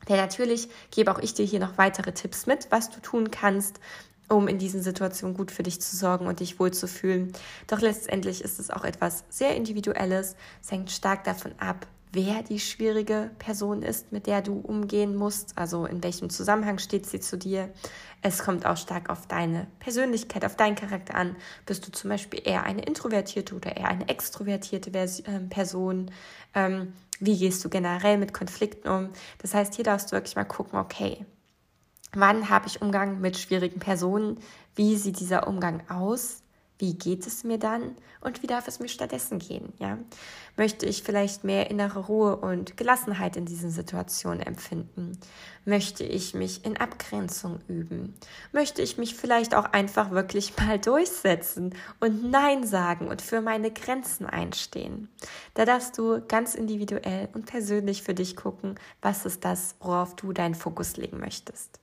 Denn 0.10 0.18
natürlich 0.18 0.70
gebe 0.90 1.12
auch 1.12 1.20
ich 1.20 1.36
dir 1.36 1.46
hier 1.46 1.60
noch 1.60 1.78
weitere 1.78 2.14
Tipps 2.14 2.48
mit, 2.48 2.68
was 2.72 2.90
du 2.90 3.00
tun 3.00 3.30
kannst, 3.30 3.80
um 4.28 4.48
in 4.48 4.58
diesen 4.58 4.82
Situationen 4.82 5.38
gut 5.38 5.52
für 5.52 5.64
dich 5.64 5.80
zu 5.80 5.96
sorgen 5.96 6.26
und 6.26 6.40
dich 6.40 6.60
wohlzufühlen. 6.60 7.32
Doch 7.68 7.80
letztendlich 7.80 8.42
ist 8.44 8.60
es 8.60 8.72
auch 8.72 8.84
etwas 8.84 9.24
sehr 9.30 9.56
Individuelles. 9.56 10.36
Es 10.64 10.72
hängt 10.72 10.92
stark 10.92 11.24
davon 11.24 11.54
ab, 11.60 11.86
wer 12.14 12.44
die 12.44 12.60
schwierige 12.60 13.32
Person 13.40 13.82
ist, 13.82 14.12
mit 14.12 14.28
der 14.28 14.44
du 14.44 14.60
umgehen 14.60 15.16
musst, 15.16 15.58
also 15.58 15.86
in 15.88 16.04
welchem 16.04 16.30
Zusammenhang 16.30 16.78
steht 16.78 17.08
sie 17.08 17.20
zu 17.20 17.38
dir. 17.38 17.74
Es 18.22 18.44
kommt 18.44 18.68
auch 18.68 18.78
stark 18.78 19.10
auf 19.10 19.28
deine 19.28 19.68
Persönlichkeit, 19.80 20.46
auf 20.46 20.56
deinen 20.56 20.76
Charakter 20.76 21.16
an. 21.16 21.36
Bist 21.66 21.86
du 21.88 21.92
zum 21.92 22.12
Beispiel 22.12 22.42
eher 22.46 22.64
eine 22.64 22.84
introvertierte 22.84 23.56
oder 23.56 23.76
eher 23.76 23.88
eine 23.88 24.08
extrovertierte 24.08 24.92
ähm, 25.26 25.50
Person? 25.50 26.12
Ähm, 26.54 26.94
wie 27.20 27.38
gehst 27.38 27.66
du 27.66 27.70
generell 27.70 28.20
mit 28.20 28.32
Konflikten 28.32 28.88
um? 28.90 29.10
Das 29.40 29.56
heißt, 29.56 29.74
hier 29.74 29.84
darfst 29.84 30.12
du 30.12 30.12
wirklich 30.12 30.36
mal 30.36 30.44
gucken, 30.44 30.78
okay, 30.78 31.26
wann 32.14 32.48
habe 32.50 32.68
ich 32.68 32.82
Umgang 32.82 33.22
mit 33.22 33.38
schwierigen 33.40 33.80
Personen? 33.80 34.40
Wie 34.76 34.98
sieht 34.98 35.20
dieser 35.20 35.48
Umgang 35.48 35.82
aus? 35.90 36.43
Wie 36.84 36.96
geht 36.96 37.26
es 37.26 37.46
mir 37.46 37.58
dann 37.58 37.96
und 38.20 38.44
wie 38.44 38.48
darf 38.48 38.68
es 38.68 38.82
mir 38.82 38.90
stattdessen 38.90 39.40
gehen? 39.40 39.72
Ja? 39.80 39.98
Möchte 40.58 40.86
ich 40.86 41.02
vielleicht 41.02 41.46
mehr 41.46 41.72
innere 41.72 42.00
Ruhe 42.08 42.36
und 42.36 42.76
Gelassenheit 42.76 43.38
in 43.38 43.46
diesen 43.46 43.70
Situationen 43.70 44.42
empfinden? 44.42 45.18
Möchte 45.64 46.04
ich 46.04 46.34
mich 46.34 46.66
in 46.66 46.76
Abgrenzung 46.76 47.62
üben? 47.70 48.16
Möchte 48.52 48.82
ich 48.82 48.98
mich 48.98 49.16
vielleicht 49.16 49.56
auch 49.56 49.64
einfach 49.72 50.12
wirklich 50.12 50.58
mal 50.58 50.78
durchsetzen 50.78 51.74
und 52.02 52.30
Nein 52.30 52.68
sagen 52.68 53.08
und 53.08 53.22
für 53.22 53.40
meine 53.40 53.72
Grenzen 53.72 54.26
einstehen? 54.26 55.08
Da 55.54 55.64
darfst 55.64 55.98
du 55.98 56.22
ganz 56.28 56.54
individuell 56.54 57.30
und 57.32 57.46
persönlich 57.46 58.04
für 58.04 58.14
dich 58.14 58.36
gucken, 58.36 58.76
was 59.02 59.26
ist 59.26 59.46
das, 59.46 59.76
worauf 59.80 60.18
du 60.18 60.34
deinen 60.34 60.56
Fokus 60.56 60.98
legen 60.98 61.22
möchtest. 61.22 61.80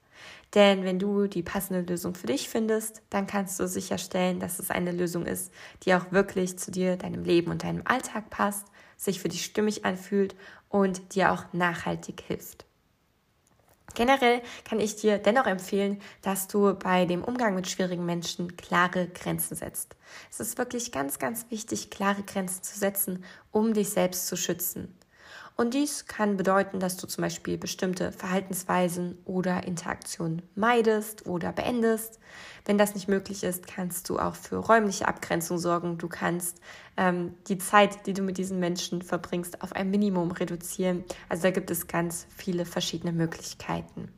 Denn 0.55 0.85
wenn 0.85 0.99
du 0.99 1.27
die 1.27 1.43
passende 1.43 1.81
Lösung 1.83 2.15
für 2.15 2.27
dich 2.27 2.49
findest, 2.49 3.03
dann 3.11 3.27
kannst 3.27 3.61
du 3.61 3.69
sicherstellen, 3.69 4.41
dass 4.41 4.59
es 4.59 4.71
eine 4.71 4.93
Lösung 4.93 5.27
ist, 5.27 5.53
die 5.85 5.95
auch 5.95 6.11
wirklich 6.11 6.59
zu 6.59 6.71
dir, 6.71 6.97
deinem 6.97 7.25
Leben 7.25 7.51
und 7.51 7.63
deinem 7.63 7.83
Alltag 7.85 8.31
passt, 8.31 8.67
sich 8.97 9.21
für 9.21 9.29
dich 9.29 9.45
stimmig 9.45 9.85
anfühlt 9.85 10.35
und 10.69 11.15
dir 11.15 11.33
auch 11.33 11.45
nachhaltig 11.53 12.23
hilft. 12.27 12.67
Generell 13.95 14.41
kann 14.65 14.81
ich 14.81 14.97
dir 14.97 15.19
dennoch 15.19 15.47
empfehlen, 15.47 16.01
dass 16.23 16.47
du 16.47 16.75
bei 16.75 17.07
dem 17.07 17.25
Umgang 17.25 17.55
mit 17.55 17.69
schwierigen 17.69 18.07
Menschen 18.07 18.57
klare 18.57 19.09
Grenzen 19.09 19.57
setzt. 19.57 19.97
Es 20.31 20.41
ist 20.41 20.59
wirklich 20.59 20.93
ganz, 20.93 21.19
ganz 21.19 21.47
wichtig, 21.51 21.91
klare 21.91 22.23
Grenzen 22.23 22.63
zu 22.63 22.79
setzen, 22.79 23.25
um 23.51 23.75
dich 23.75 23.91
selbst 23.91 24.27
zu 24.27 24.37
schützen. 24.37 24.95
Und 25.61 25.75
dies 25.75 26.07
kann 26.07 26.39
bedeuten, 26.39 26.81
dass 26.81 26.97
du 26.97 27.07
zum 27.07 27.21
Beispiel 27.21 27.59
bestimmte 27.59 28.13
Verhaltensweisen 28.13 29.19
oder 29.27 29.65
Interaktionen 29.65 30.41
meidest 30.55 31.27
oder 31.27 31.53
beendest. 31.53 32.19
Wenn 32.65 32.79
das 32.79 32.95
nicht 32.95 33.09
möglich 33.09 33.45
ist, 33.45 33.67
kannst 33.67 34.09
du 34.09 34.19
auch 34.19 34.37
für 34.37 34.57
räumliche 34.57 35.07
Abgrenzung 35.07 35.59
sorgen. 35.59 35.99
Du 35.99 36.09
kannst 36.09 36.63
ähm, 36.97 37.35
die 37.47 37.59
Zeit, 37.59 38.07
die 38.07 38.15
du 38.15 38.23
mit 38.23 38.39
diesen 38.39 38.59
Menschen 38.59 39.03
verbringst, 39.03 39.61
auf 39.61 39.75
ein 39.75 39.91
Minimum 39.91 40.31
reduzieren. 40.31 41.05
Also 41.29 41.43
da 41.43 41.51
gibt 41.51 41.71
es 41.71 41.87
ganz 41.87 42.27
viele 42.35 42.65
verschiedene 42.65 43.13
Möglichkeiten. 43.13 44.11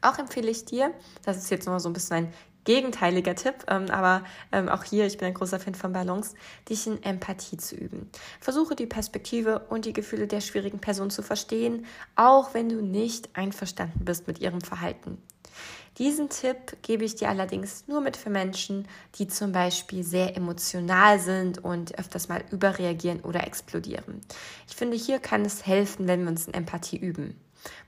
Auch 0.00 0.18
empfehle 0.18 0.50
ich 0.50 0.64
dir, 0.64 0.92
das 1.24 1.36
ist 1.36 1.50
jetzt 1.50 1.66
noch 1.66 1.78
so 1.78 1.88
ein 1.88 1.92
bisschen 1.92 2.16
ein 2.16 2.32
gegenteiliger 2.68 3.34
Tipp, 3.34 3.64
ähm, 3.68 3.86
aber 3.88 4.22
ähm, 4.52 4.68
auch 4.68 4.84
hier, 4.84 5.06
ich 5.06 5.16
bin 5.16 5.26
ein 5.26 5.32
großer 5.32 5.58
Fan 5.58 5.74
von 5.74 5.94
Balance, 5.94 6.34
dich 6.68 6.86
in 6.86 7.02
Empathie 7.02 7.56
zu 7.56 7.74
üben. 7.74 8.10
Versuche 8.40 8.76
die 8.76 8.84
Perspektive 8.84 9.60
und 9.70 9.86
die 9.86 9.94
Gefühle 9.94 10.26
der 10.26 10.42
schwierigen 10.42 10.78
Person 10.78 11.08
zu 11.08 11.22
verstehen, 11.22 11.86
auch 12.14 12.52
wenn 12.52 12.68
du 12.68 12.82
nicht 12.82 13.30
einverstanden 13.32 14.04
bist 14.04 14.26
mit 14.26 14.40
ihrem 14.40 14.60
Verhalten. 14.60 15.16
Diesen 15.96 16.28
Tipp 16.28 16.76
gebe 16.82 17.06
ich 17.06 17.16
dir 17.16 17.30
allerdings 17.30 17.88
nur 17.88 18.02
mit 18.02 18.18
für 18.18 18.28
Menschen, 18.28 18.86
die 19.14 19.28
zum 19.28 19.50
Beispiel 19.50 20.04
sehr 20.04 20.36
emotional 20.36 21.18
sind 21.20 21.64
und 21.64 21.98
öfters 21.98 22.28
mal 22.28 22.44
überreagieren 22.50 23.20
oder 23.20 23.46
explodieren. 23.46 24.20
Ich 24.68 24.76
finde, 24.76 24.98
hier 24.98 25.20
kann 25.20 25.46
es 25.46 25.64
helfen, 25.64 26.06
wenn 26.06 26.20
wir 26.20 26.28
uns 26.28 26.46
in 26.46 26.52
Empathie 26.52 26.98
üben. 26.98 27.40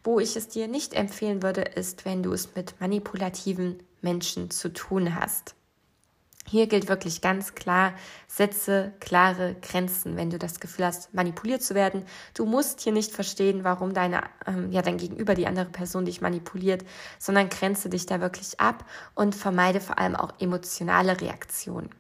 Wo 0.03 0.21
ich 0.21 0.37
es 0.37 0.49
dir 0.49 0.69
nicht 0.69 0.95
empfehlen 0.95 1.43
würde, 1.43 1.61
ist, 1.61 2.07
wenn 2.07 2.23
du 2.23 2.33
es 2.33 2.55
mit 2.57 2.81
manipulativen 2.81 3.83
Menschen 4.03 4.51
zu 4.51 4.73
tun 4.73 5.15
hast. 5.15 5.55
Hier 6.51 6.67
gilt 6.67 6.89
wirklich 6.89 7.21
ganz 7.21 7.55
klar, 7.55 7.95
setze 8.27 8.93
klare 8.99 9.55
Grenzen, 9.63 10.17
wenn 10.17 10.31
du 10.31 10.39
das 10.39 10.59
Gefühl 10.59 10.87
hast, 10.87 11.15
manipuliert 11.15 11.63
zu 11.63 11.77
werden. 11.77 12.05
Du 12.35 12.45
musst 12.45 12.81
hier 12.81 12.93
nicht 12.93 13.13
verstehen, 13.13 13.63
warum 13.63 13.95
deine, 13.95 14.23
ähm, 14.47 14.73
ja, 14.73 14.83
dein 14.83 14.97
Gegenüber, 14.97 15.35
die 15.35 15.47
andere 15.47 15.67
Person 15.67 16.07
dich 16.07 16.21
manipuliert, 16.21 16.85
sondern 17.21 17.51
grenze 17.51 17.89
dich 17.89 18.07
da 18.07 18.21
wirklich 18.21 18.59
ab 18.59 18.85
und 19.15 19.37
vermeide 19.37 19.81
vor 19.81 19.99
allem 19.99 20.17
auch 20.17 20.33
emotionale 20.41 21.21
Reaktionen. 21.21 21.91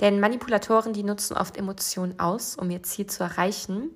Denn 0.00 0.20
Manipulatoren, 0.20 0.94
die 0.94 1.02
nutzen 1.02 1.36
oft 1.36 1.58
Emotionen 1.58 2.18
aus, 2.18 2.56
um 2.56 2.70
ihr 2.70 2.82
Ziel 2.82 3.06
zu 3.06 3.24
erreichen. 3.24 3.90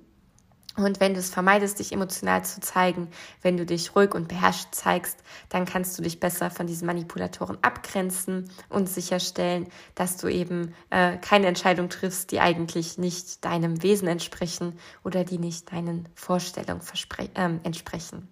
Und 0.77 0.99
wenn 0.99 1.15
du 1.15 1.19
es 1.19 1.31
vermeidest, 1.31 1.79
dich 1.79 1.91
emotional 1.91 2.45
zu 2.45 2.61
zeigen, 2.61 3.09
wenn 3.41 3.57
du 3.57 3.65
dich 3.65 3.95
ruhig 3.95 4.13
und 4.13 4.27
beherrscht 4.27 4.75
zeigst, 4.75 5.17
dann 5.49 5.65
kannst 5.65 5.97
du 5.97 6.03
dich 6.03 6.19
besser 6.19 6.51
von 6.51 6.67
diesen 6.67 6.85
Manipulatoren 6.85 7.57
abgrenzen 7.63 8.49
und 8.69 8.87
sicherstellen, 8.87 9.67
dass 9.95 10.17
du 10.17 10.27
eben 10.27 10.75
äh, 10.91 11.17
keine 11.17 11.47
Entscheidung 11.47 11.89
triffst, 11.89 12.31
die 12.31 12.39
eigentlich 12.39 12.99
nicht 12.99 13.43
deinem 13.43 13.81
Wesen 13.81 14.07
entsprechen 14.07 14.77
oder 15.03 15.23
die 15.23 15.39
nicht 15.39 15.71
deinen 15.71 16.07
Vorstellungen 16.13 16.81
äh, 17.17 17.49
entsprechen. 17.63 18.29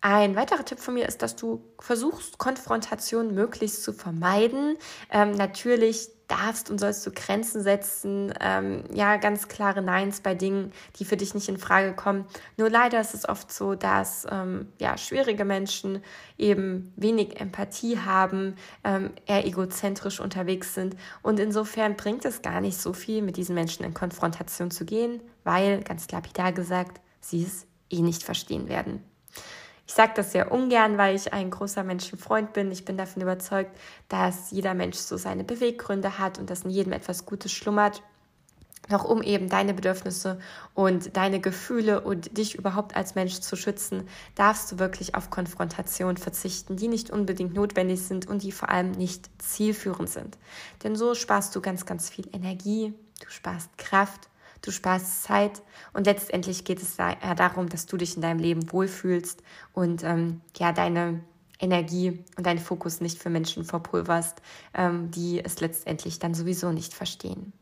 Ein 0.00 0.36
weiterer 0.36 0.64
Tipp 0.64 0.78
von 0.78 0.94
mir 0.94 1.06
ist, 1.06 1.22
dass 1.22 1.34
du 1.34 1.64
versuchst, 1.80 2.38
Konfrontation 2.38 3.34
möglichst 3.34 3.82
zu 3.82 3.92
vermeiden. 3.92 4.76
Ähm, 5.10 5.32
natürlich 5.32 6.10
darfst 6.28 6.70
und 6.70 6.78
sollst 6.78 7.04
du 7.06 7.10
Grenzen 7.10 7.62
setzen, 7.62 8.32
ähm, 8.40 8.84
ja, 8.92 9.16
ganz 9.16 9.48
klare 9.48 9.82
Neins 9.82 10.20
bei 10.20 10.34
Dingen, 10.34 10.72
die 10.96 11.04
für 11.04 11.16
dich 11.16 11.34
nicht 11.34 11.48
in 11.48 11.56
Frage 11.56 11.94
kommen. 11.94 12.26
Nur 12.56 12.70
leider 12.70 13.00
ist 13.00 13.14
es 13.14 13.28
oft 13.28 13.50
so, 13.50 13.74
dass 13.74 14.26
ähm, 14.30 14.70
ja, 14.78 14.98
schwierige 14.98 15.44
Menschen 15.44 16.02
eben 16.36 16.92
wenig 16.96 17.40
Empathie 17.40 17.98
haben, 17.98 18.56
ähm, 18.84 19.10
eher 19.26 19.46
egozentrisch 19.46 20.20
unterwegs 20.20 20.74
sind 20.74 20.96
und 21.22 21.40
insofern 21.40 21.96
bringt 21.96 22.24
es 22.26 22.42
gar 22.42 22.60
nicht 22.60 22.78
so 22.78 22.92
viel, 22.92 23.22
mit 23.22 23.36
diesen 23.36 23.54
Menschen 23.54 23.84
in 23.84 23.94
Konfrontation 23.94 24.70
zu 24.70 24.84
gehen, 24.84 25.22
weil, 25.44 25.82
ganz 25.82 26.10
lapidar 26.10 26.52
gesagt, 26.52 27.00
sie 27.20 27.42
es 27.42 27.66
eh 27.90 28.02
nicht 28.02 28.22
verstehen 28.22 28.68
werden. 28.68 29.02
Ich 29.88 29.94
sage 29.94 30.12
das 30.14 30.32
sehr 30.32 30.52
ungern, 30.52 30.98
weil 30.98 31.16
ich 31.16 31.32
ein 31.32 31.50
großer 31.50 31.82
Menschenfreund 31.82 32.52
bin. 32.52 32.70
Ich 32.70 32.84
bin 32.84 32.98
davon 32.98 33.22
überzeugt, 33.22 33.74
dass 34.10 34.50
jeder 34.50 34.74
Mensch 34.74 34.98
so 34.98 35.16
seine 35.16 35.44
Beweggründe 35.44 36.18
hat 36.18 36.38
und 36.38 36.50
dass 36.50 36.64
in 36.64 36.70
jedem 36.70 36.92
etwas 36.92 37.24
Gutes 37.24 37.52
schlummert. 37.52 38.02
Doch 38.90 39.04
um 39.04 39.22
eben 39.22 39.48
deine 39.48 39.72
Bedürfnisse 39.72 40.40
und 40.74 41.16
deine 41.16 41.40
Gefühle 41.40 42.02
und 42.02 42.36
dich 42.36 42.54
überhaupt 42.54 42.96
als 42.96 43.14
Mensch 43.14 43.40
zu 43.40 43.56
schützen, 43.56 44.06
darfst 44.34 44.70
du 44.70 44.78
wirklich 44.78 45.14
auf 45.14 45.30
Konfrontation 45.30 46.18
verzichten, 46.18 46.76
die 46.76 46.88
nicht 46.88 47.10
unbedingt 47.10 47.54
notwendig 47.54 48.02
sind 48.02 48.28
und 48.28 48.42
die 48.42 48.52
vor 48.52 48.68
allem 48.68 48.90
nicht 48.92 49.30
zielführend 49.38 50.10
sind. 50.10 50.36
Denn 50.84 50.96
so 50.96 51.14
sparst 51.14 51.56
du 51.56 51.62
ganz, 51.62 51.86
ganz 51.86 52.10
viel 52.10 52.28
Energie, 52.34 52.92
du 53.20 53.30
sparst 53.30 53.76
Kraft 53.78 54.28
du 54.62 54.70
sparst 54.70 55.22
Zeit 55.22 55.62
und 55.92 56.06
letztendlich 56.06 56.64
geht 56.64 56.82
es 56.82 56.96
ja 56.96 57.34
darum, 57.34 57.68
dass 57.68 57.86
du 57.86 57.96
dich 57.96 58.16
in 58.16 58.22
deinem 58.22 58.40
Leben 58.40 58.72
wohlfühlst 58.72 59.42
und 59.72 60.04
ähm, 60.04 60.40
ja 60.56 60.72
deine 60.72 61.20
Energie 61.60 62.24
und 62.36 62.46
deinen 62.46 62.58
Fokus 62.58 63.00
nicht 63.00 63.18
für 63.20 63.30
Menschen 63.30 63.64
verpulverst, 63.64 64.40
ähm, 64.74 65.10
die 65.10 65.44
es 65.44 65.60
letztendlich 65.60 66.18
dann 66.18 66.34
sowieso 66.34 66.72
nicht 66.72 66.94
verstehen. 66.94 67.52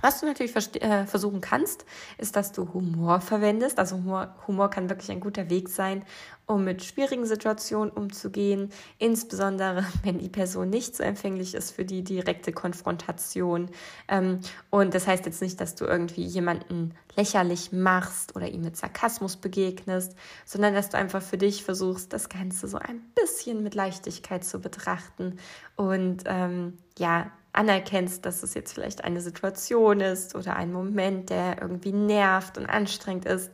Was 0.00 0.20
du 0.20 0.26
natürlich 0.26 0.54
äh, 0.82 1.06
versuchen 1.06 1.40
kannst, 1.40 1.84
ist, 2.18 2.36
dass 2.36 2.52
du 2.52 2.72
Humor 2.72 3.20
verwendest. 3.20 3.78
Also 3.78 3.96
Humor, 3.96 4.34
Humor 4.46 4.70
kann 4.70 4.88
wirklich 4.88 5.10
ein 5.10 5.20
guter 5.20 5.50
Weg 5.50 5.68
sein, 5.68 6.04
um 6.46 6.64
mit 6.64 6.82
schwierigen 6.82 7.26
Situationen 7.26 7.90
umzugehen, 7.90 8.70
insbesondere 8.98 9.84
wenn 10.02 10.18
die 10.18 10.28
Person 10.28 10.70
nicht 10.70 10.96
so 10.96 11.02
empfänglich 11.02 11.54
ist 11.54 11.70
für 11.72 11.84
die 11.84 12.02
direkte 12.02 12.52
Konfrontation. 12.52 13.70
Ähm, 14.08 14.40
und 14.70 14.94
das 14.94 15.06
heißt 15.06 15.26
jetzt 15.26 15.42
nicht, 15.42 15.60
dass 15.60 15.74
du 15.74 15.84
irgendwie 15.84 16.24
jemanden 16.24 16.94
lächerlich 17.16 17.72
machst 17.72 18.36
oder 18.36 18.48
ihm 18.48 18.62
mit 18.62 18.76
Sarkasmus 18.76 19.36
begegnest, 19.36 20.16
sondern 20.44 20.74
dass 20.74 20.90
du 20.90 20.96
einfach 20.96 21.22
für 21.22 21.38
dich 21.38 21.64
versuchst, 21.64 22.12
das 22.12 22.28
Ganze 22.28 22.68
so 22.68 22.78
ein 22.78 23.00
bisschen 23.14 23.62
mit 23.62 23.74
Leichtigkeit 23.74 24.44
zu 24.44 24.60
betrachten 24.60 25.38
und 25.76 26.24
ähm, 26.26 26.78
ja, 26.98 27.30
anerkennst, 27.52 28.24
dass 28.24 28.42
es 28.42 28.54
jetzt 28.54 28.72
vielleicht 28.72 29.04
eine 29.04 29.20
Situation 29.20 30.00
ist 30.00 30.34
oder 30.34 30.56
ein 30.56 30.72
Moment, 30.72 31.30
der 31.30 31.60
irgendwie 31.60 31.92
nervt 31.92 32.58
und 32.58 32.66
anstrengend 32.66 33.24
ist, 33.24 33.50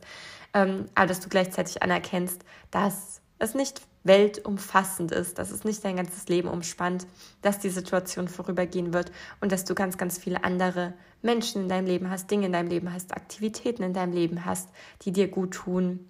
ähm, 0.53 0.85
aber 0.95 1.07
dass 1.07 1.19
du 1.19 1.29
gleichzeitig 1.29 1.81
anerkennst, 1.81 2.43
dass 2.71 3.21
es 3.39 3.53
nicht 3.53 3.81
weltumfassend 4.03 5.11
ist, 5.11 5.37
dass 5.37 5.51
es 5.51 5.63
nicht 5.63 5.83
dein 5.83 5.97
ganzes 5.97 6.27
Leben 6.27 6.47
umspannt, 6.47 7.05
dass 7.41 7.59
die 7.59 7.69
Situation 7.69 8.27
vorübergehen 8.27 8.93
wird 8.93 9.11
und 9.41 9.51
dass 9.51 9.65
du 9.65 9.75
ganz, 9.75 9.97
ganz 9.97 10.17
viele 10.17 10.43
andere 10.43 10.93
Menschen 11.21 11.63
in 11.63 11.69
deinem 11.69 11.87
Leben 11.87 12.09
hast, 12.09 12.31
Dinge 12.31 12.45
in 12.45 12.53
deinem 12.53 12.69
Leben 12.69 12.93
hast, 12.93 13.13
Aktivitäten 13.13 13.83
in 13.83 13.93
deinem 13.93 14.13
Leben 14.13 14.45
hast, 14.45 14.69
die 15.01 15.11
dir 15.11 15.27
gut 15.27 15.53
tun 15.53 16.07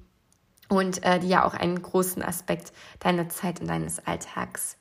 und 0.70 1.04
äh, 1.04 1.20
die 1.20 1.30
ja 1.30 1.46
auch 1.46 1.54
einen 1.54 1.82
großen 1.82 2.22
Aspekt 2.22 2.72
deiner 3.00 3.30
Zeit 3.30 3.62
und 3.62 3.68
deines 3.68 4.06
Alltags 4.06 4.78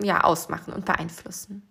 ja 0.00 0.22
ausmachen 0.22 0.72
und 0.72 0.84
beeinflussen. 0.84 1.69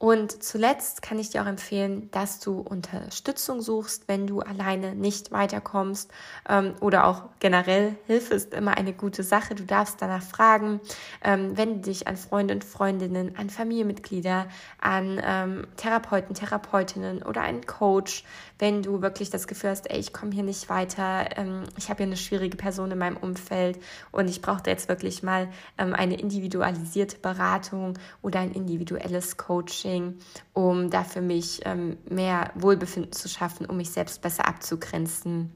Und 0.00 0.44
zuletzt 0.44 1.02
kann 1.02 1.18
ich 1.18 1.30
dir 1.30 1.42
auch 1.42 1.46
empfehlen, 1.46 2.08
dass 2.12 2.38
du 2.38 2.60
Unterstützung 2.60 3.60
suchst, 3.60 4.06
wenn 4.06 4.28
du 4.28 4.38
alleine 4.38 4.94
nicht 4.94 5.32
weiterkommst 5.32 6.12
ähm, 6.48 6.74
oder 6.80 7.08
auch 7.08 7.24
generell 7.40 7.96
Hilfe 8.06 8.34
ist 8.34 8.54
immer 8.54 8.76
eine 8.76 8.92
gute 8.92 9.24
Sache. 9.24 9.56
Du 9.56 9.64
darfst 9.64 10.00
danach 10.00 10.22
fragen, 10.22 10.80
ähm, 11.24 11.56
wende 11.56 11.80
dich 11.80 12.06
an 12.06 12.16
Freunde 12.16 12.54
und 12.54 12.62
Freundinnen, 12.62 13.34
an 13.36 13.50
Familienmitglieder, 13.50 14.46
an 14.80 15.20
ähm, 15.20 15.66
Therapeuten, 15.76 16.36
Therapeutinnen 16.36 17.24
oder 17.24 17.40
einen 17.40 17.66
Coach, 17.66 18.22
wenn 18.60 18.82
du 18.82 19.02
wirklich 19.02 19.30
das 19.30 19.48
Gefühl 19.48 19.70
hast, 19.70 19.90
ey, 19.90 19.98
ich 19.98 20.12
komme 20.12 20.30
hier 20.30 20.44
nicht 20.44 20.68
weiter, 20.68 21.36
ähm, 21.36 21.64
ich 21.76 21.88
habe 21.88 21.98
hier 21.98 22.06
eine 22.06 22.16
schwierige 22.16 22.56
Person 22.56 22.92
in 22.92 22.98
meinem 22.98 23.16
Umfeld 23.16 23.80
und 24.12 24.28
ich 24.28 24.42
brauche 24.42 24.62
jetzt 24.66 24.88
wirklich 24.88 25.24
mal 25.24 25.48
ähm, 25.76 25.92
eine 25.92 26.20
individualisierte 26.20 27.18
Beratung 27.18 27.94
oder 28.22 28.38
ein 28.38 28.52
individuelles 28.52 29.36
Coaching 29.36 29.87
Coaching, 29.88 30.18
um 30.52 30.90
da 30.90 31.04
für 31.04 31.20
mich 31.20 31.60
ähm, 31.64 31.96
mehr 32.08 32.52
Wohlbefinden 32.54 33.12
zu 33.12 33.28
schaffen, 33.28 33.66
um 33.66 33.76
mich 33.76 33.90
selbst 33.90 34.20
besser 34.22 34.46
abzugrenzen 34.46 35.50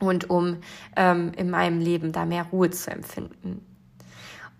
und 0.00 0.30
um 0.30 0.58
ähm, 0.96 1.32
in 1.36 1.50
meinem 1.50 1.80
Leben 1.80 2.12
da 2.12 2.24
mehr 2.24 2.44
Ruhe 2.44 2.70
zu 2.70 2.90
empfinden. 2.90 3.64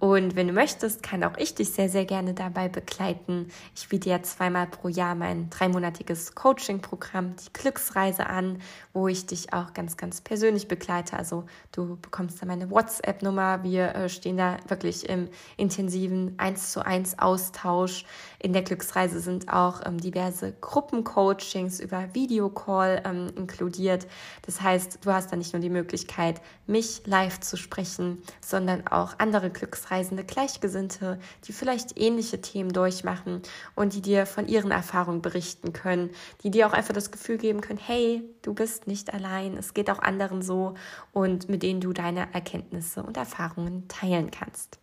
Und 0.00 0.36
wenn 0.36 0.46
du 0.46 0.52
möchtest, 0.52 1.02
kann 1.02 1.24
auch 1.24 1.36
ich 1.38 1.56
dich 1.56 1.72
sehr, 1.72 1.88
sehr 1.88 2.04
gerne 2.04 2.32
dabei 2.32 2.68
begleiten. 2.68 3.48
Ich 3.74 3.88
biete 3.88 4.08
ja 4.08 4.22
zweimal 4.22 4.68
pro 4.68 4.86
Jahr 4.86 5.16
mein 5.16 5.50
dreimonatiges 5.50 6.36
Coaching-Programm, 6.36 7.34
die 7.34 7.52
Glücksreise 7.52 8.26
an, 8.26 8.60
wo 8.92 9.08
ich 9.08 9.26
dich 9.26 9.52
auch 9.52 9.74
ganz, 9.74 9.96
ganz 9.96 10.20
persönlich 10.20 10.68
begleite. 10.68 11.16
Also 11.16 11.46
du 11.72 11.96
bekommst 12.00 12.40
da 12.40 12.46
meine 12.46 12.70
WhatsApp-Nummer. 12.70 13.64
Wir 13.64 13.92
äh, 13.96 14.08
stehen 14.08 14.36
da 14.36 14.58
wirklich 14.68 15.08
im 15.08 15.28
intensiven 15.56 16.34
1 16.38 16.70
zu 16.70 16.86
1 16.86 17.18
Austausch. 17.18 18.04
In 18.38 18.52
der 18.52 18.62
Glücksreise 18.62 19.18
sind 19.18 19.52
auch 19.52 19.84
ähm, 19.84 19.98
diverse 19.98 20.52
Gruppencoachings 20.60 21.80
über 21.80 22.14
Videocall 22.14 23.02
ähm, 23.04 23.32
inkludiert. 23.34 24.06
Das 24.42 24.60
heißt, 24.60 25.00
du 25.04 25.12
hast 25.12 25.32
da 25.32 25.36
nicht 25.36 25.54
nur 25.54 25.60
die 25.60 25.70
Möglichkeit, 25.70 26.40
mich 26.68 27.02
live 27.04 27.40
zu 27.40 27.56
sprechen, 27.56 28.22
sondern 28.40 28.86
auch 28.86 29.18
andere 29.18 29.50
Glücksreisen 29.50 29.87
Auslandsreisende, 29.88 30.24
Gleichgesinnte, 30.24 31.18
die 31.44 31.52
vielleicht 31.52 31.98
ähnliche 31.98 32.40
Themen 32.40 32.72
durchmachen 32.72 33.42
und 33.74 33.94
die 33.94 34.02
dir 34.02 34.26
von 34.26 34.46
ihren 34.46 34.70
Erfahrungen 34.70 35.22
berichten 35.22 35.72
können, 35.72 36.10
die 36.42 36.50
dir 36.50 36.66
auch 36.66 36.72
einfach 36.72 36.94
das 36.94 37.10
Gefühl 37.10 37.38
geben 37.38 37.60
können, 37.60 37.78
hey, 37.78 38.22
du 38.42 38.54
bist 38.54 38.86
nicht 38.86 39.12
allein, 39.12 39.56
es 39.56 39.74
geht 39.74 39.90
auch 39.90 40.00
anderen 40.00 40.42
so 40.42 40.74
und 41.12 41.48
mit 41.48 41.62
denen 41.62 41.80
du 41.80 41.92
deine 41.92 42.32
Erkenntnisse 42.34 43.02
und 43.02 43.16
Erfahrungen 43.16 43.88
teilen 43.88 44.30
kannst. 44.30 44.78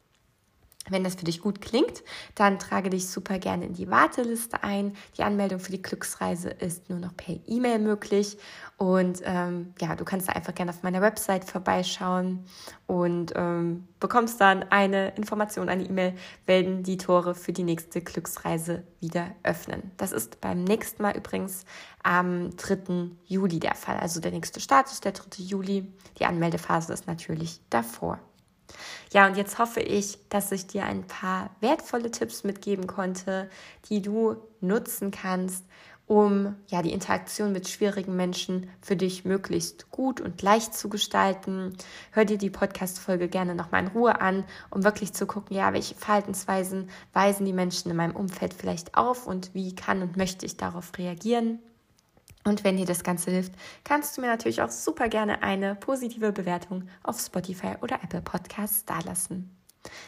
Wenn 0.89 1.03
das 1.03 1.15
für 1.15 1.25
dich 1.25 1.41
gut 1.41 1.61
klingt, 1.61 2.03
dann 2.35 2.59
trage 2.59 2.91
dich 2.91 3.07
super 3.09 3.39
gerne 3.39 3.65
in 3.65 3.73
die 3.73 3.89
Warteliste 3.89 4.63
ein. 4.63 4.95
Die 5.17 5.23
Anmeldung 5.23 5.59
für 5.59 5.71
die 5.71 5.81
Glücksreise 5.81 6.49
ist 6.49 6.89
nur 6.89 6.99
noch 6.99 7.15
per 7.15 7.35
E-Mail 7.47 7.79
möglich. 7.79 8.37
Und 8.77 9.21
ähm, 9.23 9.73
ja, 9.79 9.95
du 9.95 10.05
kannst 10.05 10.27
da 10.27 10.33
einfach 10.33 10.53
gerne 10.53 10.71
auf 10.71 10.83
meiner 10.83 11.01
Website 11.01 11.45
vorbeischauen 11.45 12.45
und 12.85 13.33
ähm, 13.35 13.87
bekommst 13.99 14.39
dann 14.39 14.63
eine 14.69 15.15
Information, 15.15 15.69
eine 15.69 15.85
E-Mail, 15.85 16.13
wenn 16.45 16.83
die 16.83 16.97
Tore 16.97 17.33
für 17.33 17.53
die 17.53 17.63
nächste 17.63 18.01
Glücksreise 18.01 18.83
wieder 18.99 19.31
öffnen. 19.43 19.91
Das 19.97 20.11
ist 20.11 20.39
beim 20.41 20.63
nächsten 20.63 21.01
Mal 21.01 21.15
übrigens 21.17 21.65
am 22.03 22.55
3. 22.57 23.09
Juli 23.25 23.59
der 23.59 23.75
Fall. 23.75 23.97
Also 23.97 24.19
der 24.19 24.31
nächste 24.31 24.59
Start 24.59 24.91
ist 24.91 25.05
der 25.05 25.13
3. 25.13 25.41
Juli. 25.41 25.91
Die 26.19 26.25
Anmeldephase 26.25 26.93
ist 26.93 27.07
natürlich 27.07 27.61
davor. 27.69 28.19
Ja, 29.13 29.27
und 29.27 29.37
jetzt 29.37 29.59
hoffe 29.59 29.79
ich, 29.79 30.17
dass 30.29 30.51
ich 30.51 30.67
dir 30.67 30.85
ein 30.85 31.05
paar 31.07 31.49
wertvolle 31.59 32.11
Tipps 32.11 32.43
mitgeben 32.43 32.87
konnte, 32.87 33.49
die 33.89 34.01
du 34.01 34.35
nutzen 34.61 35.11
kannst, 35.11 35.63
um 36.07 36.55
ja 36.67 36.81
die 36.81 36.93
Interaktion 36.93 37.51
mit 37.51 37.67
schwierigen 37.67 38.15
Menschen 38.15 38.69
für 38.81 38.95
dich 38.95 39.25
möglichst 39.25 39.89
gut 39.89 40.21
und 40.21 40.41
leicht 40.41 40.73
zu 40.75 40.89
gestalten. 40.89 41.75
Hör 42.11 42.25
dir 42.25 42.37
die 42.37 42.49
Podcast-Folge 42.49 43.27
gerne 43.27 43.55
nochmal 43.55 43.83
in 43.83 43.87
Ruhe 43.87 44.21
an, 44.21 44.43
um 44.69 44.83
wirklich 44.83 45.13
zu 45.13 45.25
gucken, 45.25 45.55
ja, 45.55 45.73
welche 45.73 45.95
Verhaltensweisen 45.95 46.89
weisen 47.13 47.45
die 47.45 47.53
Menschen 47.53 47.89
in 47.89 47.97
meinem 47.97 48.15
Umfeld 48.15 48.53
vielleicht 48.53 48.95
auf 48.95 49.25
und 49.25 49.53
wie 49.53 49.73
kann 49.73 50.01
und 50.01 50.17
möchte 50.17 50.45
ich 50.45 50.57
darauf 50.57 50.91
reagieren. 50.97 51.59
Und 52.47 52.63
wenn 52.63 52.77
dir 52.77 52.85
das 52.85 53.03
Ganze 53.03 53.31
hilft, 53.31 53.53
kannst 53.83 54.15
du 54.15 54.21
mir 54.21 54.27
natürlich 54.27 54.61
auch 54.61 54.69
super 54.69 55.09
gerne 55.09 55.41
eine 55.41 55.75
positive 55.75 56.31
Bewertung 56.31 56.87
auf 57.01 57.19
Spotify 57.19 57.75
oder 57.81 58.03
Apple 58.03 58.21
Podcasts 58.21 58.85
dalassen. 58.85 59.57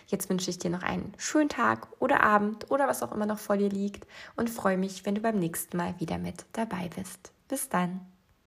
Jetzt 0.07 0.29
wünsche 0.29 0.49
ich 0.49 0.59
dir 0.59 0.69
noch 0.69 0.83
einen 0.83 1.13
schönen 1.17 1.49
Tag 1.49 1.87
oder 1.99 2.21
Abend 2.21 2.69
oder 2.71 2.87
was 2.87 3.03
auch 3.03 3.11
immer 3.11 3.25
noch 3.25 3.39
vor 3.39 3.57
dir 3.57 3.69
liegt 3.69 4.07
und 4.35 4.49
freue 4.49 4.77
mich, 4.77 5.05
wenn 5.05 5.15
du 5.15 5.21
beim 5.21 5.39
nächsten 5.39 5.77
Mal 5.77 5.99
wieder 5.99 6.17
mit 6.17 6.45
dabei 6.53 6.89
bist. 6.95 7.31
Bis 7.47 7.69
dann. 7.69 8.01